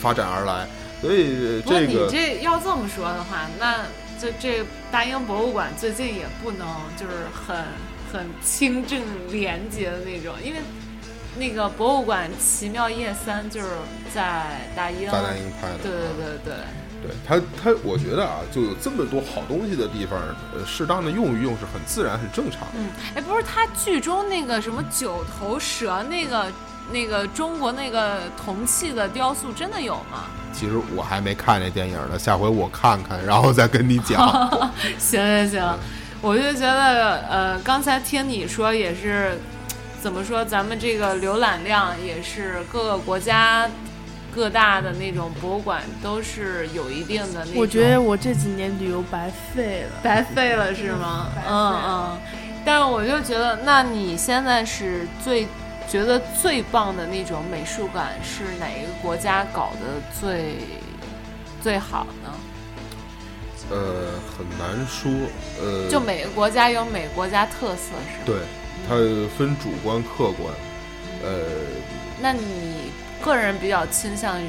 [0.00, 0.66] 发展而来。
[1.02, 3.84] 所以不过你这要这么说的话，那
[4.18, 6.66] 这这大英博物馆最近也不能
[6.96, 7.56] 就是很
[8.10, 8.98] 很清正
[9.30, 10.60] 廉洁的那种，因为
[11.36, 13.66] 那个博物馆《奇妙夜三》就是
[14.14, 16.54] 在大英，大大英拍的，对对对对，
[17.06, 20.18] 对它它，我觉得啊，就有这么多好东西的地方，
[20.54, 22.74] 呃，适当的用一用是很自然、很正常的。
[22.76, 26.46] 嗯，哎，不是他剧中那个什么九头蛇那个
[26.90, 30.24] 那个中国那个铜器的雕塑真的有吗？
[30.52, 34.18] 其实我还没看这电影呢，下回我看看，然后再跟你讲。
[34.98, 35.78] 行行行，
[36.22, 39.38] 我就觉得呃，刚才听你说也是，
[40.00, 43.68] 怎么说，咱们这个浏览量也是各个国家
[44.36, 47.54] 各大的那种博物馆都是有一定的那种。
[47.56, 50.00] 我觉得我这几年旅游白费了。
[50.02, 51.28] 白费了是吗？
[51.48, 52.18] 嗯嗯。
[52.62, 55.46] 但是我就觉得，那你现在是最
[55.88, 60.56] 觉得最棒的那种美术馆是哪一个国家搞得最
[61.62, 62.30] 最好呢？
[63.70, 65.10] 呃，很难说。
[65.60, 68.24] 呃，就每个国家有每个国家特色是吗？
[68.26, 68.36] 对，
[68.86, 68.94] 它
[69.38, 70.52] 分主观、客观。
[71.24, 71.40] 呃，
[72.20, 72.92] 那你
[73.26, 74.48] 个人比较倾向于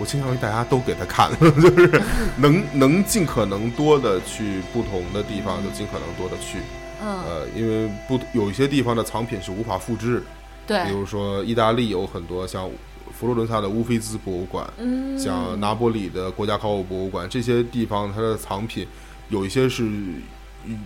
[0.00, 2.02] 我倾向于大家都给他看， 就是
[2.38, 6.58] 能能尽可能多的去不同的地方，就尽可能多的去。
[7.02, 10.22] 嗯呃，因为不有一些地方的藏品是无法复制，
[10.66, 12.68] 对比如说意大利有很多像
[13.12, 18.86] 佛罗伦萨的乌菲兹博物馆，嗯像拿波里的国家考古博物馆，这些地方它的藏品
[19.28, 19.84] 有一些是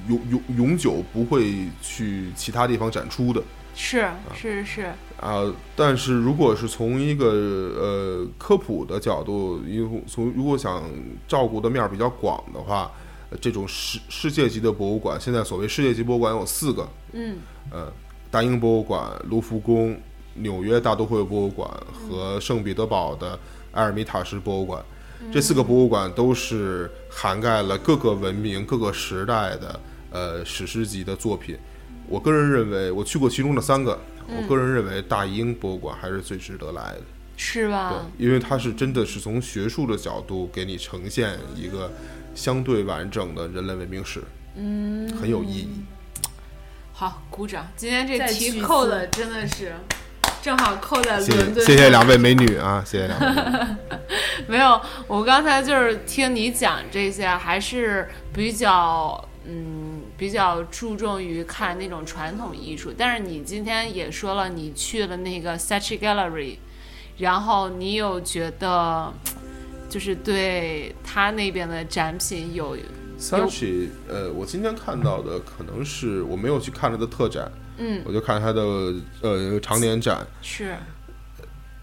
[0.08, 3.42] 永永永久不会去其他地方展出的。
[3.74, 4.92] 是是是。
[5.20, 5.42] 啊，
[5.76, 10.82] 但是如果是从一个呃科普的角度，因为从如果想
[11.28, 12.90] 照顾的面儿比较广的话，
[13.30, 17.36] 呃这种世世界级的博物馆，现在所谓世界级博物馆有四个，嗯。
[17.70, 17.90] 呃，
[18.30, 19.96] 大英博物馆、卢浮宫、
[20.34, 23.38] 纽约大都会博物馆和圣彼得堡的
[23.72, 24.84] 埃尔米塔什博物馆，
[25.32, 31.56] 这四个博物馆都是涵盖了各个文明、各个时代的呃史诗级的作品。
[32.12, 33.98] 我个人认为，我去过其中的三个，
[34.28, 37.00] 我个人认为大英博物馆还是最值得来的。
[37.38, 41.90] 是吧？，对因为它是真的是从学术的角度给你呈现一个
[42.34, 44.22] 相对完整的人类文明史，
[44.56, 45.70] 嗯，很有意义。
[46.92, 47.66] 好，鼓掌！
[47.74, 49.72] 今天这题扣的真的是
[50.42, 51.64] 正好扣在谢伦敦。
[51.64, 53.66] 谢谢谢两位美女啊，谢谢两位。
[54.46, 59.81] 没有，我刚才就是听你讲这些，还是比较嗯
[60.22, 62.94] 比较注重于看那种传统艺术。
[62.96, 66.58] 但是你今天也说了，你去了那个 Saatchi Gallery，
[67.18, 69.12] 然后你有觉得
[69.88, 72.76] 就是对他那边的展品有
[73.18, 78.62] Saatchi，呃，我今天看到的可能是我没有去看他的特展，嗯我就看他的
[79.22, 80.24] 呃常年展。
[80.40, 80.76] 是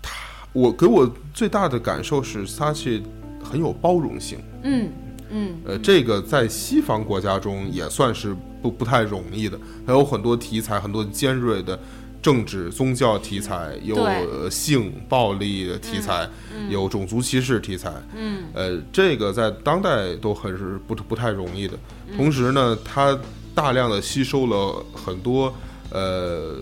[0.01, 0.15] 他
[0.53, 3.03] 我给我最大的感受是 Saatchi
[3.43, 4.89] 很有包容性，嗯
[5.29, 5.57] 嗯。
[5.65, 11.79] 呃，这个在西方国家中也算是不不太容易的，还有很多题材，很多尖锐的
[12.21, 16.27] 政治、宗教题材，有性暴力的题材，
[16.69, 18.43] 有种族歧视题材，嗯。
[18.53, 21.77] 呃，这个在当代都很是不不太容易的。
[22.09, 22.17] 嗯。
[22.17, 23.17] 同时呢，它
[23.55, 25.53] 大量的吸收了很多
[25.91, 26.57] 呃，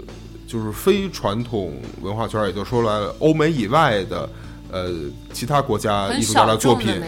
[0.48, 4.28] 就是非传统文化圈，也就说来了欧美以外的
[4.72, 4.92] 呃
[5.34, 7.02] 其他国家艺术家的作品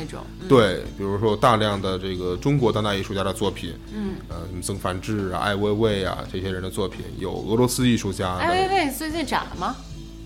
[0.48, 9.76] 对，比如说大量的这个中国当代艺术家的作品，嗯，呃，什么曾梵志啊、艾未未啊这些人的作品，有俄罗斯艺术家艾薇的，薇最近展了吗？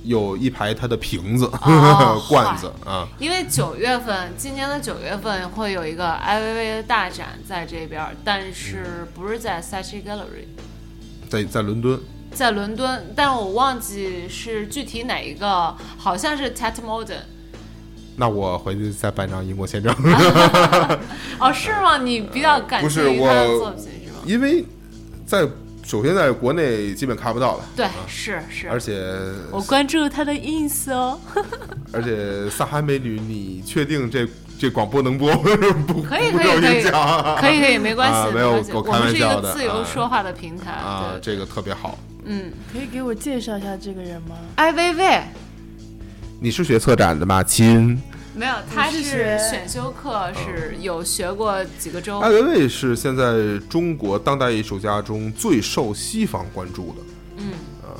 [0.03, 10.45] 有一排他的瓶子、哦 罐子啊，因为九月份，今年的九月份会有一个艾薇薇的大展在这边儿，但是不是在 Saatchi Gallery，
[11.29, 11.97] 在在伦敦。
[12.33, 17.21] 在伦敦，但我忘记是具体哪一个，好像是 Tate Modern。
[18.15, 19.91] 那我回去再办张英国签证，
[21.39, 21.97] 哦，是吗？
[21.97, 24.19] 你比较感不是兴趣他的我作品是吗？
[24.25, 24.63] 因为
[25.25, 25.47] 在
[25.83, 29.03] 首先在国内基本看不到了，对，是是，而且
[29.51, 31.19] 我关注他的 ins 哦。
[31.91, 34.27] 而且撒哈美女，你确定这
[34.59, 35.35] 这广播能播？
[35.87, 38.71] 不可以可以可以可以可以，没关系，啊没有关系。
[38.73, 40.71] 我开我们是一玩笑的个自由啊说话的平台。
[40.71, 41.97] 啊，对，这个特别好。
[42.25, 44.35] 嗯，可以给我介绍一下这个人吗？
[44.55, 45.21] 艾薇薇
[46.39, 48.01] 你是学策展的吗，亲？
[48.35, 52.29] 没有，他是是选修课，是有学过几个周艾。
[52.29, 56.95] 薇薇是现在中国当代艺术家中最受西方关注的
[57.37, 57.51] 嗯，
[57.83, 57.93] 啊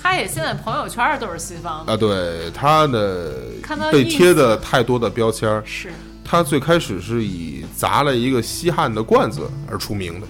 [0.00, 1.96] 他也现在朋友圈都是西方的，啊。
[1.96, 3.30] 对他呢
[3.62, 5.62] 看到，被贴的太多的标签儿。
[5.66, 5.90] 是
[6.24, 10.26] 他最开始是以砸了一个西汉的罐子而出名的。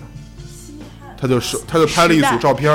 [1.17, 2.71] 他就是他就拍了一组照片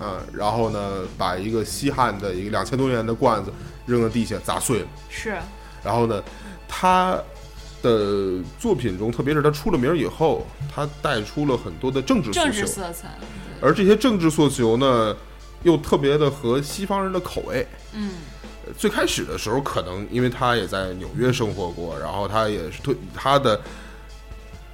[0.00, 3.52] 嗯，然后呢，把一个西汉的一个两千多年的罐子
[3.86, 4.86] 扔到地下砸碎了。
[5.08, 5.36] 是，
[5.84, 6.22] 然后呢，
[6.66, 7.18] 他
[7.82, 13.08] 的作品中，特别是他出了名以后，他带出了很多的政治诉政治求，色彩。
[13.60, 15.14] 而这些政治诉求呢，
[15.62, 17.66] 又特别的合西方人的口味。
[17.92, 18.12] 嗯，
[18.66, 23.60] 呃最开始的时候，可能因为他也在纽约生活过，然后他也是特他的，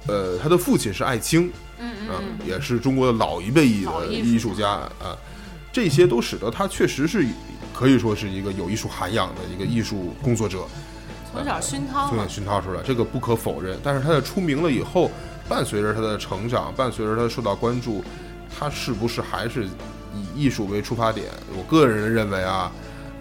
[0.07, 5.17] 呃，他的父亲是艾青，嗯也是中国的老一辈艺的艺术家啊，
[5.71, 7.25] 这些都使得他确实是
[7.73, 10.65] 可以说是一个有艺术涵养的一个艺术工作者。
[11.31, 12.27] 从小熏陶嘛从小。
[12.27, 13.77] 熏陶出来，这个不可否认。
[13.83, 15.11] 但是他在出名了以后，
[15.47, 18.03] 伴随着他的成长，伴随着他受到关注，
[18.57, 21.27] 他是不是还是以艺术为出发点？
[21.55, 22.71] 我个人认为啊，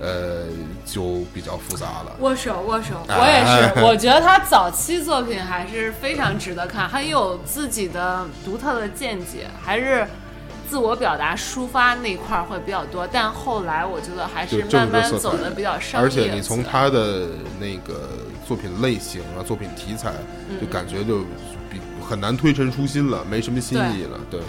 [0.01, 0.45] 呃，
[0.85, 2.17] 就比较复杂了。
[2.21, 3.81] 握手，握手，哎我也是。
[3.87, 10.07] 我觉得他早期作品还是非常值得看，很有自己的独特的见解，还是
[10.69, 13.07] 自我表达抒发那块儿会比较多。
[13.07, 16.11] 但后来我觉得还是慢慢走的比较商业而。
[16.11, 17.29] 且你从他的
[17.59, 18.09] 那个
[18.47, 20.13] 作品类型啊、作品题材，
[20.51, 21.21] 嗯就感觉就
[21.71, 24.21] 比很难推陈出新了，没什么新意了。
[24.31, 24.41] 对，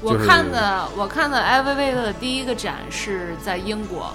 [0.00, 4.14] 我就是看的我看的艾薇薇的第一个展是在英国，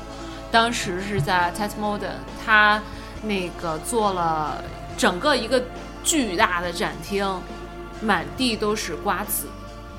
[0.52, 2.82] 当时是在 Tate Modern，他
[3.24, 4.64] 那个做了
[4.98, 5.62] 整个一个
[6.04, 7.28] 巨大的展厅，
[8.02, 9.48] 满地都是瓜子，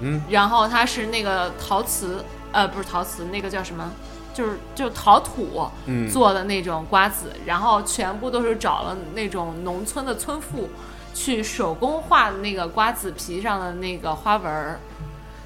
[0.00, 3.90] 嗯，然后它是那个陶瓷，呃，不是陶瓷，那个叫什么？
[4.32, 6.08] 就是就陶土嗯。
[6.08, 10.68] 做的那种瓜子，然后全部都是找了那种农村的村妇
[11.12, 14.78] 去手工画的那个瓜子皮上的那个花纹儿，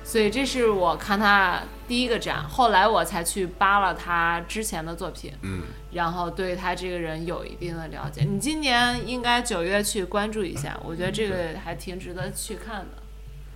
[0.04, 5.62] 所以这是我看他第一个展，后来我才去扒了他之前的作品，嗯，
[5.92, 8.22] 然后对他这个人有一定的了解。
[8.22, 13.02] 你今年应该九月去关注一下，我觉得这个还挺值得去看的。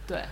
[0.06, 0.22] 对，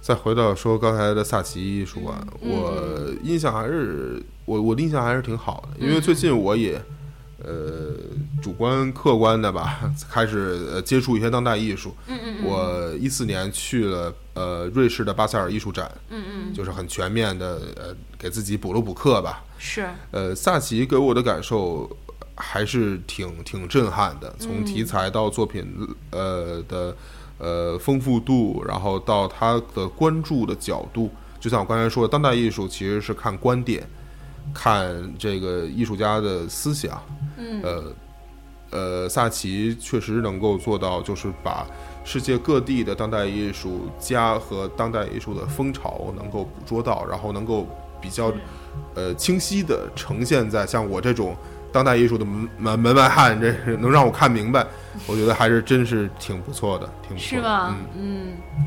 [0.00, 6.80] 再回到说刚才的萨奇艺术馆，嗯我印象还是我我的印象还是挺好的，因为最近我也
[7.44, 7.94] 呃
[8.42, 11.94] 主观客观的吧，开始呃接触一些当代艺术。
[12.06, 19.44] 嗯嗯我一四年去了呃瑞士的巴塞尔艺术展，嗯嗯，就是很全面的呃给自己补了补课吧。
[19.58, 21.88] 是，呃，萨奇给我的感受
[22.36, 25.66] 还是挺挺震撼的，从题材到作品
[26.10, 26.96] 呃的
[27.38, 31.10] 呃丰富度，然后到他的关注的角度，
[31.40, 33.84] 就像我刚才说的，当代艺术其实是看观点，
[34.54, 37.02] 看这个艺术家的思想，
[37.36, 37.84] 嗯呃
[38.70, 41.66] 呃，萨奇确实能够做到，就是把
[42.04, 47.66] 世界各地的当代艺术家和当代艺术的风潮能够捕捉到，然后能够
[48.00, 48.32] 比较
[48.94, 51.34] 呃清晰的呈现在像我这种
[51.72, 54.66] 当代艺术的门门门外汉，这是能让我看明白，
[55.06, 57.38] 我觉得还是真是挺不错的，挺不错的。
[57.38, 57.74] 是吧？
[57.96, 58.66] 嗯，嗯。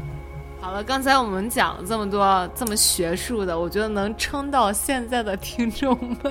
[0.62, 6.18] 好了，刚才我们讲了这么多这么学术的，我觉得能撑到现在的听众们，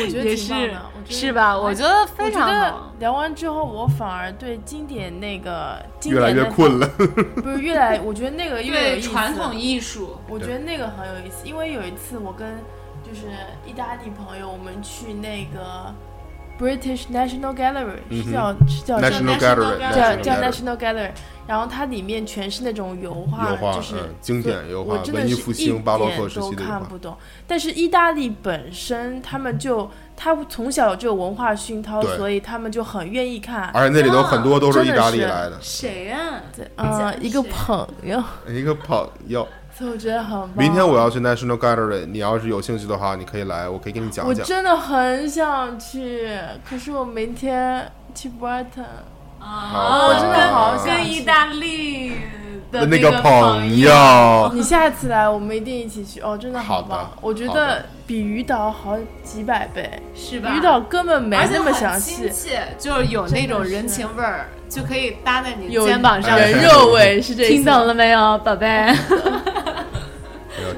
[0.00, 1.58] 我觉得也是挺棒的，我觉得是吧？
[1.58, 2.92] 我觉得非常好。
[2.98, 6.88] 聊完之后，我反而对经典那个经越来典的越困了。
[7.36, 9.10] 不是越来，我觉得那个越有对意思。
[9.10, 12.56] 传统艺术，我觉得那个很有意思，因为有一次我跟
[13.04, 13.26] 就是
[13.66, 15.94] 意大利朋友，我们去那个
[16.58, 21.10] British National Gallery，、嗯是叫是叫 National Gallery，Gallery 叫 National 叫 Gallery National Gallery，
[21.46, 27.16] 然后它里面全是那种油画，油画就是、嗯经典油画我真的是文艺复兴一巴洛克点都时期的油画看不懂。
[27.46, 33.70] 但是意大利本身他们就他从小就有文化熏陶，所以他们就很愿意看。
[33.74, 36.18] 而且那里头很多都是意大利真的是来的，谁呀、
[36.56, 39.46] 对，呃，一个朋友，一个朋友。
[39.76, 40.50] 所以我觉得很棒。
[40.56, 44.26] 明天我要去 National Gallery，你要是有兴趣的话，你可以来，我可以给你讲讲。
[44.26, 46.28] 我真的很想去，
[46.68, 48.84] 可是我明天去 Brighton。
[49.40, 52.12] 啊，我真的好想跟意大利
[52.72, 56.36] 的那个个朋友，你下次来，我们一定一起去哦！
[56.36, 59.88] 真的好的棒，我觉得比鱼岛好几百倍。
[60.12, 60.52] 是吧？
[60.52, 62.28] 鱼岛根本没那么详细，
[62.76, 66.36] 就是有那种人情味儿，就可以搭在你有肩膀上。
[66.36, 68.66] 人肉味是这意思听懂了没有，宝贝？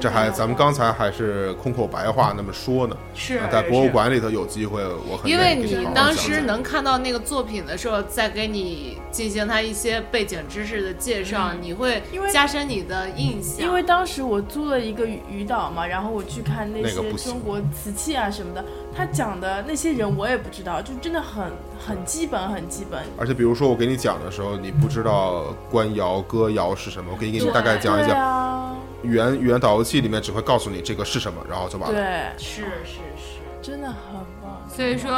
[0.01, 2.97] 这还咱们刚才还是空口白话那么说呢。
[3.13, 13.67] 是啊在博物馆里头有机会，我很因为你当时能看到那个作品的时候，再给你进行他一些背景知识的介绍，你会因为加深你的印象。
[13.67, 21.45] 因为当时我租了一个鱼鱼岛嘛，然后我去看那些中国瓷器啊什么的，他讲的那些人我也不知道，就真的很
[21.85, 23.03] 很基本很基本。
[23.19, 28.75] 而且比如说我给你讲的时候，你不知道官窑、歌窑是什么，我可以给你大概讲一讲。
[29.01, 31.95] 啊，语言语言导游器里面只会告诉你这个是什么，然后就完了。
[31.95, 33.41] 对，是是是。
[33.61, 33.95] 真的很
[34.41, 34.67] 棒。
[34.67, 35.11] 所以说，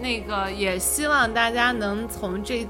[0.00, 2.66] 那个也希望大家能从这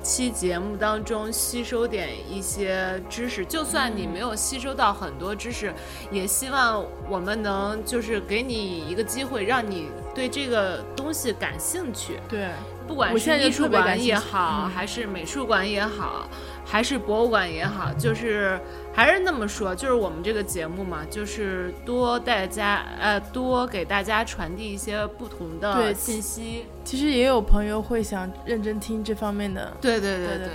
[0.00, 5.74] 期节目当中吸收点一些知识，就算你没有吸收到很多知识，
[6.12, 12.20] 也希望我们能就是给你一个机会，让你对这个东西感兴趣。
[12.28, 12.50] 对，
[12.86, 16.28] 不管是艺术馆也好，嗯还是美术馆也好，
[16.64, 18.60] 还是博物馆也好，就是
[18.92, 26.66] 还是那么说，就是我们这个节目嘛，就是多大家呃多给大家传递一些不同的信息。
[26.84, 29.72] 其实也有朋友会想认真听这方面的。
[29.80, 30.48] 对对对对对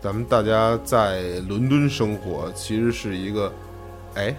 [0.00, 3.52] 咱们大家在伦敦生活，其实是一个，
[4.14, 4.34] 哎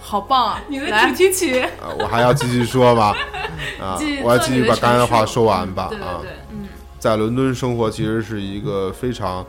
[0.00, 0.62] 好棒啊！
[0.68, 3.14] 你的主题曲， 啊，我还要继续说吗？
[3.80, 5.86] 啊，我要继续把刚才的话说完吧。
[5.90, 6.20] 对对啊，
[6.50, 6.68] 嗯，
[6.98, 9.46] 在伦敦生活其实是一个非常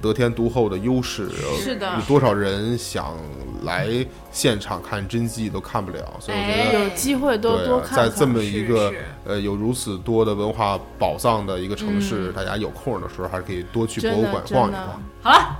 [0.00, 1.28] 得天独厚的优势。
[1.30, 3.16] 呃是的有多少人想
[3.62, 3.88] 来
[4.32, 6.78] 现场看真迹都看不了，所以我觉哎得。
[6.80, 8.10] 有机会多多看看。
[8.10, 15.02] 在这么一个是是呃有如此多的文化宝藏的一个城市，嗯大家有空的时候还是可以多去博物馆逛一逛。
[15.22, 15.58] 好了，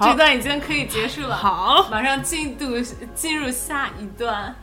[0.00, 1.36] 这段已经可以结束了。
[1.36, 2.66] 好，马上进度
[3.14, 4.54] 进入下一段，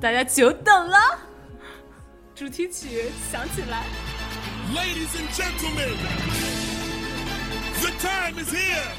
[0.00, 0.98] 大家久等了，
[2.34, 3.84] 主题曲响起来。
[4.74, 6.57] Ladies and gentlemen,
[7.82, 8.92] the time is here.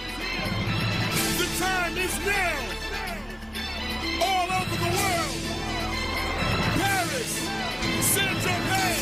[1.38, 2.60] The time is now.
[4.22, 5.40] All over the world.
[6.80, 7.32] Paris,
[8.14, 9.02] Saint Germain.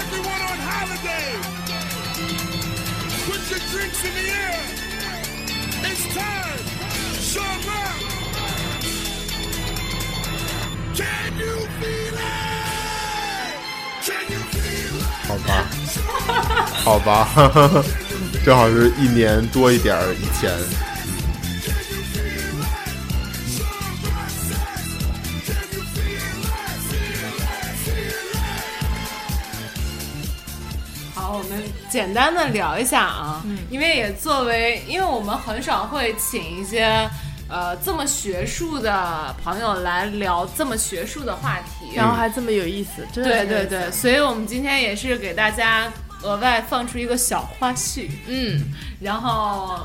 [0.00, 1.30] Everyone on holiday.
[3.26, 4.62] Put your drinks in the air.
[5.90, 6.62] It's time.
[7.30, 8.00] Sean Rock.
[10.96, 12.62] Can you feel it?
[14.04, 14.31] Can
[15.32, 15.66] 好吧，
[16.84, 17.28] 好吧，
[18.44, 20.52] 正好是一年多一点儿以前。
[31.14, 37.08] 好，我们简单的聊一下啊，因为也作为，因为我们很少会请一些
[37.52, 45.92] 呃这么学术的朋友来聊这么学术的话题，然后还这么有意思，真的对对对，所以我们今天也是给大家
[46.22, 48.58] 额外放出一个小花絮，嗯，
[49.00, 49.78] 然后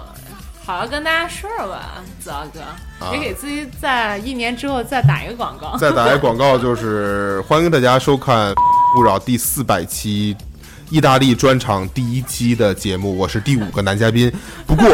[0.66, 2.62] 好好跟大家说说吧，子豪哥，
[3.06, 3.12] 啊。
[3.12, 5.76] 也给自己在一年之后再打一个广告。
[5.80, 8.54] 再打一个广告，就是欢迎大家收看
[8.98, 10.34] 《勿扰》第四百期
[10.90, 14.32] 意大利专场第一期的节目，我是第五个男嘉宾。
[14.66, 14.88] 不过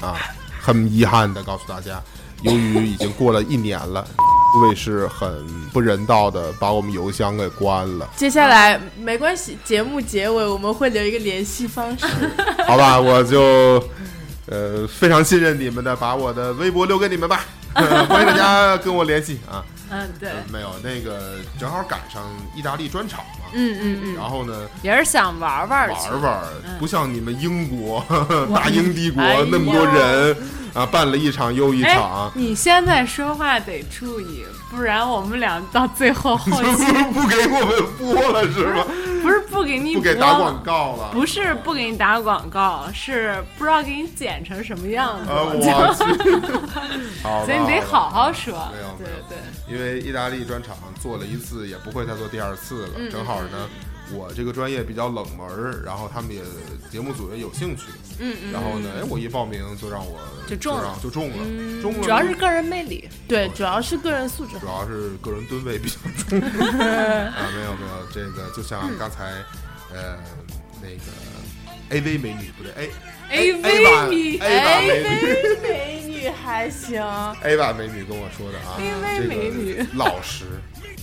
[0.00, 0.16] 啊，
[0.64, 2.02] 很遗憾的告诉大家，
[2.40, 4.02] 由于已经过了一年了，
[4.62, 8.08] 卫视很不人道的把我们邮箱给关了。
[8.16, 12.06] 接下来没关系，节目结尾我们会留一个联系方式。
[12.66, 13.38] 好吧，我就
[14.46, 17.44] 呃非常信任你们的，把我的微博留给你们吧。
[17.74, 19.62] 欢迎大家跟我联系啊。
[19.90, 22.22] 嗯，对，没有那个正好赶上
[22.54, 26.42] 意大利专场嘛，嗯嗯嗯，然后呢也是想玩玩玩玩，
[26.78, 28.04] 不像你们英国
[28.54, 30.36] 大英帝国那么多人
[30.74, 38.84] 啊，办了一场又一哎场，，你现在说话得注意，不然我们俩到最后后期 不给我们播了是吗？
[39.24, 41.10] 不是不给你不给打广告了。
[41.12, 45.30] 不是不给你打广告，是不知道给你剪成什么样子。
[45.30, 45.70] 呃，我去，
[47.46, 48.94] 所以你得好好说没有。
[48.98, 52.92] 对没有对，因为意大利专场做了一次，也不会再做第二次了。
[52.98, 53.68] 嗯正好呢，
[54.14, 56.40] 我这个专业比较冷门儿，然后他们也
[56.90, 57.82] 节目组也有兴趣，
[58.18, 60.98] 嗯嗯，然后呢，哎，我一报名就让我就中了。
[61.02, 63.08] 就中了，中了，主要是个人魅力。
[63.26, 64.66] 对，主要是个人素质主。
[64.66, 65.96] 要是个人吨位比较
[66.28, 66.40] 重。
[66.40, 69.32] 啊，没有没有，这个就像刚才
[69.92, 70.16] 呃
[70.80, 71.10] 那个
[71.90, 72.90] A V 美女不对 A
[73.34, 77.02] A V 美美 A 娃美女美女还行
[77.42, 80.44] ，A 娃美女跟我说的啊 AV 这美女个老实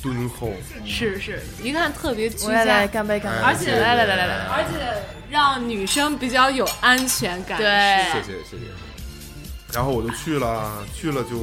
[0.01, 0.53] 敦厚，
[0.85, 3.37] 是是，一看特别居我来来家，干杯干杯！
[3.39, 7.57] 哎而且对来来来来来，而且让女生比较有安全感。
[7.57, 7.67] 对
[8.13, 8.71] 谢谢谢谢。
[9.73, 11.35] 然后我就去了，去了就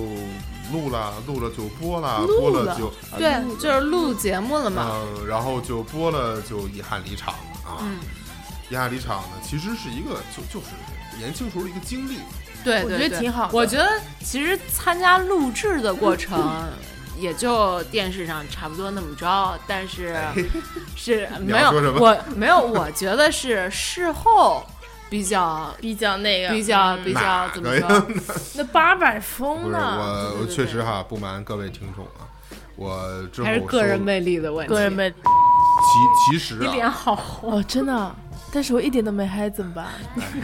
[0.72, 4.90] 录了，录了就播了，播了了就对，就是录节目了嘛。
[4.90, 7.78] 嗯，然后就播了，就遗憾离场了啊。
[7.82, 7.98] 嗯
[8.70, 10.66] 遗憾离场呢，其实是一个就就是
[11.18, 12.18] 年轻时候的一个经历。
[12.64, 13.88] 对，我觉得挺好我觉得
[14.20, 16.66] 其实参加录制的过程，
[17.16, 20.16] 也就电视上差不多那么着，但是
[20.96, 24.62] 是 没有我没有，我觉得是事后
[25.08, 28.06] 比较 比较那个比较比较怎么个呀说？
[28.56, 32.26] 那八百不封呢，我，我确实哈，不瞒各位听众啊，
[32.74, 34.74] 我之后还是个人魅力的问题。
[34.74, 38.16] 个人魅力其其实你脸啊，好红，哦，真的，
[38.52, 39.86] 但是我一点都没嗨，怎么办？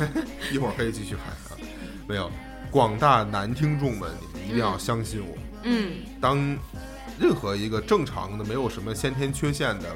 [0.52, 1.59] 一会儿可以继续嗨啊。
[2.07, 2.30] 没有，
[2.70, 5.36] 广大男听众们，你们一定要相信我。
[5.62, 6.36] 嗯，当
[7.18, 9.88] 任何一个正常的、没有什么先天缺陷的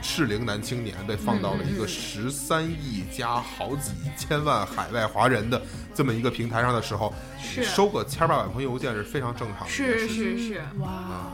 [0.00, 5.60] 适龄男青年被放到了一个十三亿加好几千万海外华人的
[5.92, 10.16] 这么一个平台上的时候，是收个千八百封邮件是非常正常的是事情。
[10.16, 11.32] 是是，哇，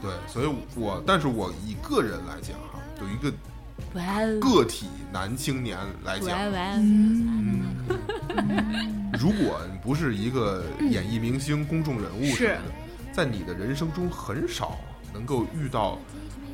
[0.00, 3.36] 对，所以我，但是我以个人来讲哈，有一个
[4.40, 6.76] 个体男青年来讲，哇哇，
[9.18, 12.60] 如果你不是一个演艺明星、公众人物什么的，
[13.12, 14.78] 在你的人生中很少
[15.12, 15.98] 能够遇到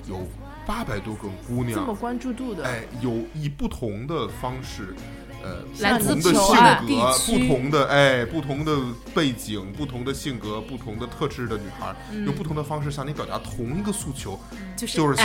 [0.08, 0.26] 有
[0.64, 4.94] 八百多个姑这么娘，关注度的，哎，有以不同的方式。
[5.42, 8.76] 呃，来自不同的性格，不同的哎，不同的
[9.14, 14.38] 背景，不同的性格，不同的特质的女孩，嗯用不同的方式向你表达同一个诉求，
[14.76, 15.16] 就是就是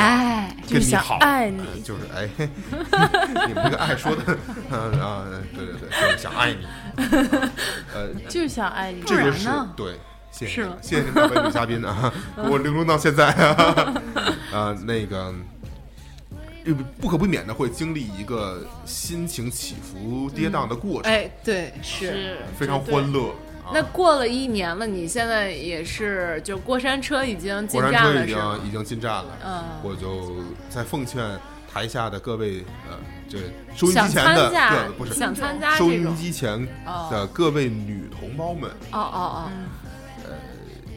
[0.82, 2.30] 想爱你呃就是哎，
[3.48, 4.38] 你们这个爱说的，
[4.72, 6.66] 呃啊，对对对，就是想爱你，
[7.94, 9.02] 呃，就是想爱你。
[9.02, 10.00] 这个是对，
[10.32, 13.94] 谢谢你谢谢您两位女嘉宾啊， 给我玲珑到现在啊，
[14.52, 15.34] 呃， 那个。
[16.68, 22.38] 呃不可避免的会经历一个心情起伏跌宕的过程，哎，对，是。
[22.58, 23.30] 非常欢乐。
[23.30, 28.28] 啊那过了一年了，你现在也是就过山车已经进过山站车已？
[28.28, 30.38] 经已经进站了，嗯我就
[30.70, 31.22] 在奉劝
[31.70, 32.98] 台下的各位呃，
[33.28, 33.40] 这
[33.76, 39.52] 收音机前的各不是想参加收音，机前哦的各位女同胞们，哦哦哦，
[40.24, 40.32] 呃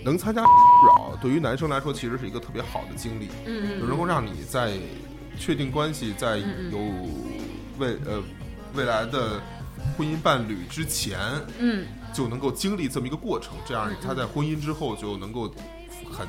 [0.04, 0.40] 能参加
[0.86, 4.74] 扰，对于男生来说其实是一个特别好的经历，嗯嗯就能够让你在
[5.40, 6.78] 确定关系，在嗯有
[7.78, 8.22] 未呃
[8.74, 9.40] 未来的
[9.96, 11.18] 婚姻伴侣之前，
[11.58, 15.52] 嗯就能够经历这么一个过程，这样他在婚姻之后就能够
[16.12, 16.26] 很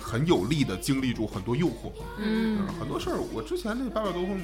[0.00, 1.92] 很有力的经历住很多诱惑。
[2.18, 4.40] 嗯嗯，很多事儿我之前那八百多封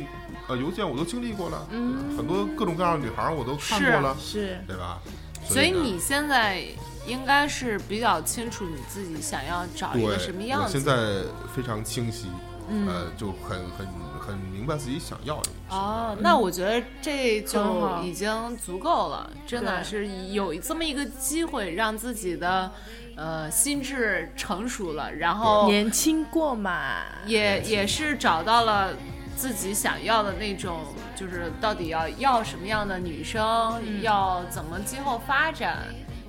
[0.49, 5.01] 呃邮件我都经历过了，嗯，很多各种各样的女孩儿我都看过了，是对吧？
[5.45, 6.63] 所以你现在
[7.07, 10.67] 应该是比较清楚你自己想要找一个什么样子。
[10.67, 11.23] 我现在
[11.57, 12.27] 非常清晰，
[12.69, 12.87] 嗯。
[12.89, 13.87] 呃，就很很
[14.21, 15.51] 很明白自己想要的。
[15.71, 22.71] 哦，那我觉得这就已经足够了，真的是有这么一个机会，让自己的
[23.17, 28.95] 呃心智成熟了，然后年轻过嘛，也也是找到了
[29.37, 30.81] 自己想要的那种，
[31.17, 35.85] 就是到底要要什么样的女生，要怎么今后发展，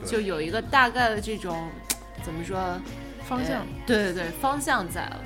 [0.06, 1.70] 就有一个大概的这种
[2.24, 2.58] 怎么说
[3.28, 3.58] 方向。
[3.58, 5.20] 呃对对对，方向在了，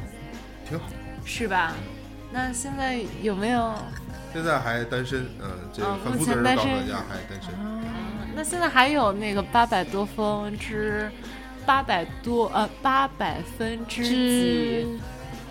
[0.68, 0.86] 挺好。
[1.26, 1.74] 是吧？
[2.32, 3.74] 那现在有没有？
[4.34, 7.54] 现在还单身，嗯，这哦很目负责任的告诉前单身大家还单身。
[8.36, 11.12] 那现在还有那个八百多分之
[11.68, 15.00] 八百多呃八百分之几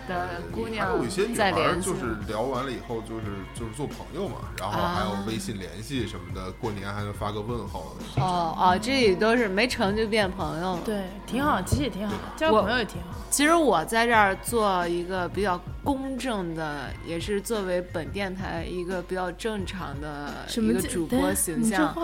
[0.09, 7.97] 的姑还娘有一些女孩儿在联系，就是聊完了以后，就是就是做朋友嘛，然后还有啊微信联系什么的，过年还能发个问候。
[8.17, 10.81] 哦哦，这也都是没成就变朋友了。
[10.85, 13.09] 对，挺好，其实也挺好，交我朋友也挺好。
[13.31, 21.95] 其实我在这儿做一个比较公正的，也是作为本电台一个比较正常的一个什么主播形象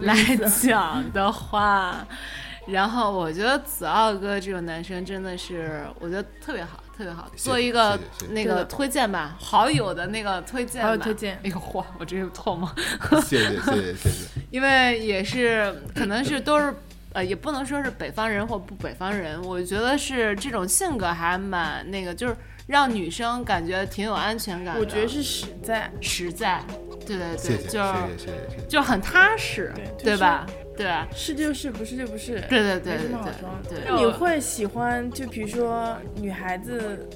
[0.00, 0.16] 来
[0.62, 2.06] 讲的话，
[2.66, 7.96] 然后我觉得子傲哥这种男生真的是，我觉得特别好，特别好，做一个
[8.30, 12.68] 那个推荐吧，好友的那个推荐吧，好友推荐哎呦嚯，我这有唾沫？
[13.22, 14.28] 谢谢谢谢谢谢。
[14.50, 16.74] 因为也是可能是都是
[17.12, 22.36] 呃，也不能说是北方人或不北方人，我觉得是这种性格还蛮那个，就是
[22.66, 24.80] 让女生感觉挺有安全感的。
[24.80, 26.64] 我觉得是实在，实在，
[27.06, 28.66] 对对对，谢谢谢谢就是。
[28.68, 30.18] 就很踏实，对就是
[30.78, 31.06] 对啊？
[31.12, 32.40] 是就是，不是就不是。
[32.48, 33.84] 对对对没什对么好装对对。
[33.88, 37.06] 那你会喜欢，就比如说女孩子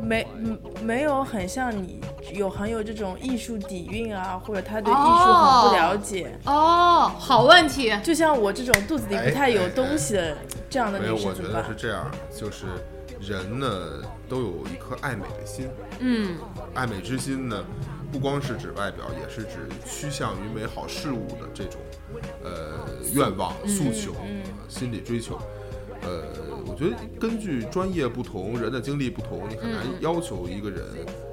[0.00, 2.00] 没嗯没有很像你
[2.32, 10.36] 有很有这种艺术底蕴啊，或者她对艺术很不了解，哦，好问题，就像我这种肚子里不太有东西的
[10.70, 11.74] 这样的没有，女生我觉得是？
[11.74, 12.66] 这样，就是
[13.20, 15.68] 人呢都有一颗爱美的心，
[15.98, 16.36] 嗯，
[16.74, 17.62] 爱美之心呢，
[18.10, 21.80] 不光是指外表，也是指趋向于美好事物的这种
[22.44, 22.80] 呃
[23.14, 25.38] 愿望、诉求、呃心理追求。
[26.04, 26.24] 呃，
[26.66, 30.82] 我觉得根据专业不同，人的经历不同，你很难要求一个人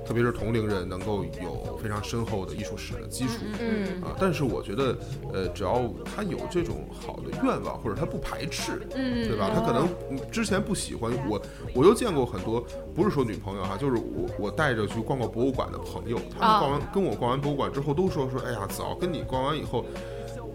[0.05, 3.33] 特别是同龄人能够有非常深厚的艺术史的基础。
[3.59, 4.95] 嗯啊，但是我觉得，
[5.33, 9.49] 呃，只要他有这种好的愿望，或者他不排斥，嗯，对吧？
[9.51, 11.41] 他可能嗯之前不喜欢我，
[11.73, 12.63] 我又见过很多，
[12.93, 19.83] 不是说女朋友哈，就是我我带着去逛过博物馆的朋友，他们啊逛完、跟我逛完博物馆之后都说说，哎呀，子傲跟你逛完以后。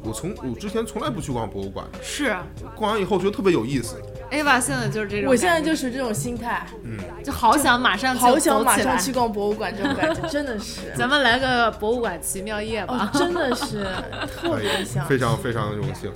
[0.04, 2.36] 我从我之前从来不去逛博物馆的，是
[2.76, 3.96] 逛完以后觉得特别有意思。
[4.30, 13.10] Ava 现在就是这种，我现在就是这种心态，嗯就好想马上好想马上去逛博物馆，这种感觉真的是， 咱们来个博物馆奇妙夜吧。
[13.12, 13.86] 哦，真的是
[14.34, 16.12] 特别想，非常非常荣幸。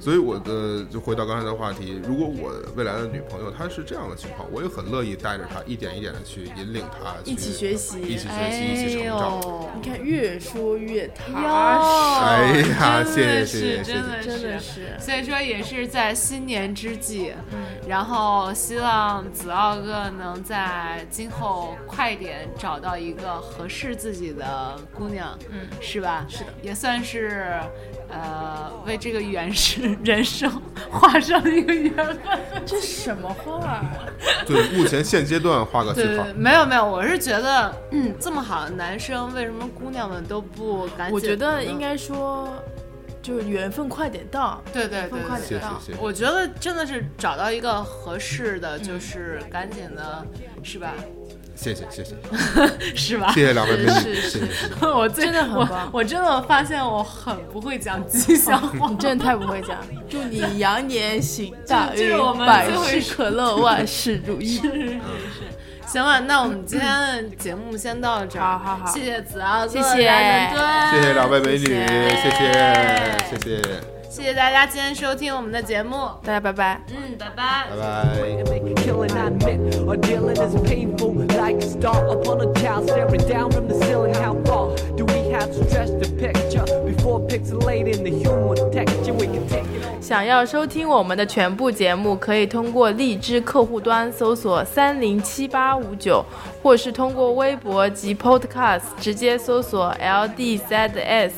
[0.00, 9.40] 所以我的就回到刚才的话题，如果我未来的女朋友她是这样的情况，我也很乐意带着她一点一点的去引领她一起学习一起学习，一起成长。
[9.76, 14.96] 你看越说越踏，实，哎呀真的谢谢是谢谢谢谢真的真的是。
[14.98, 17.32] 所以说也是在新年之际，
[17.86, 26.24] 然后希望子傲哥能在今后快点找到一个合适自己的姑娘，嗯，是吧？
[26.26, 27.52] 是的，也算是。
[28.10, 30.50] 呃，为这个原始人生
[30.90, 32.18] 画上一个圆分。
[32.66, 33.82] 这什么话？
[34.46, 36.32] 对，目前现阶段画个句号对对，。
[36.34, 41.14] 没有没有，我是觉得，嗯，这么好的男生，为什么姑娘们都不赶紧？
[41.14, 42.48] 我觉得应，该说，
[43.22, 45.78] 就是缘分快点到，对对对快点到。
[45.80, 45.98] 谢谢谢。
[46.00, 50.26] 我觉得真的是找到一个合适的，就是赶紧的，
[50.62, 50.94] 是吧？
[51.60, 52.14] 谢谢谢谢
[52.96, 53.30] 是吧？
[53.32, 54.46] 谢谢两位美女，是是谢谢。
[54.88, 58.88] 我真的很我棒我真的发现我很不会讲吉祥话。
[58.88, 59.76] 你真的太不会讲。
[60.08, 64.58] 祝你羊年行大运百事可乐，万事如意。
[65.86, 68.42] 行了，那我们今天的节目先到这儿。
[68.42, 75.96] 好好好谢谢子傲哥，谢谢谢谢两位美女，谢谢谢谢谢谢，大家今天收听我们的节目。
[76.24, 76.80] 大家拜拜。
[76.88, 77.66] 嗯，拜拜拜。
[77.78, 78.18] 拜。
[78.18, 79.86] a killing, I admit.
[79.86, 84.12] Or dealing is painful, like a star upon a child staring down from the ceiling.
[84.14, 89.12] How far do we have to stretch the picture before pixelating the human texture?
[89.14, 90.02] We can take it.
[90.02, 96.24] 想要收听我们的全部节目，可以通过荔枝客户端搜索三零七八五九，
[96.64, 101.30] 或是通过微博及 Podcast 直接搜索 LDZS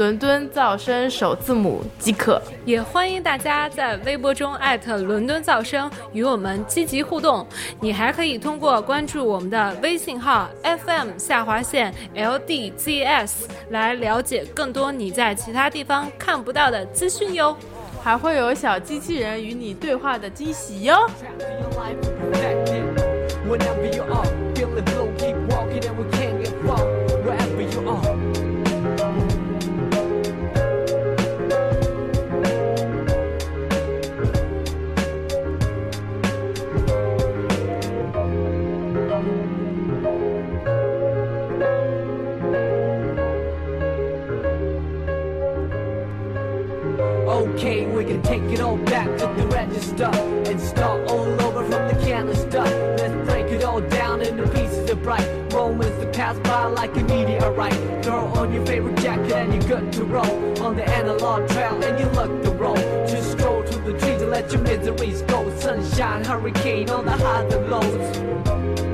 [0.00, 2.40] 伦敦噪声首字母即可。
[2.64, 7.46] 也欢迎大家在微博中艾特伦敦噪声与我们积极互动。
[7.82, 13.32] 你还可以通过关注我们的微信号 FM 下划线 LDZS
[13.68, 17.54] 来了解更多你在其他地方看不到的资讯哟。
[18.02, 21.06] 还会有小机器人与你对话的惊喜哟。
[50.08, 52.62] And start all over from the canister.
[52.62, 57.02] Let's break it all down into pieces of bright moments that pass by like a
[57.04, 58.04] meteorite.
[58.04, 61.98] Throw on your favorite jacket and you're good to roll on the analog trail and
[61.98, 62.76] you look the roll.
[63.06, 65.54] Just stroll through the trees and let your miseries go.
[65.58, 68.89] Sunshine, hurricane on the highs and lows.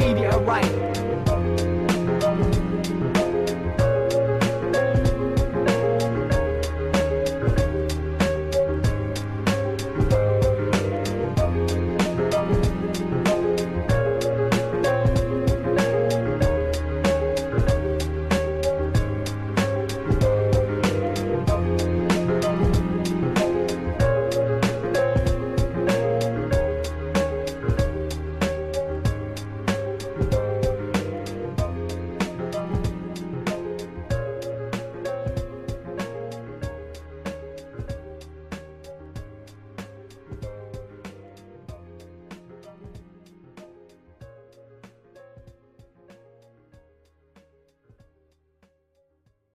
[0.00, 0.89] media right?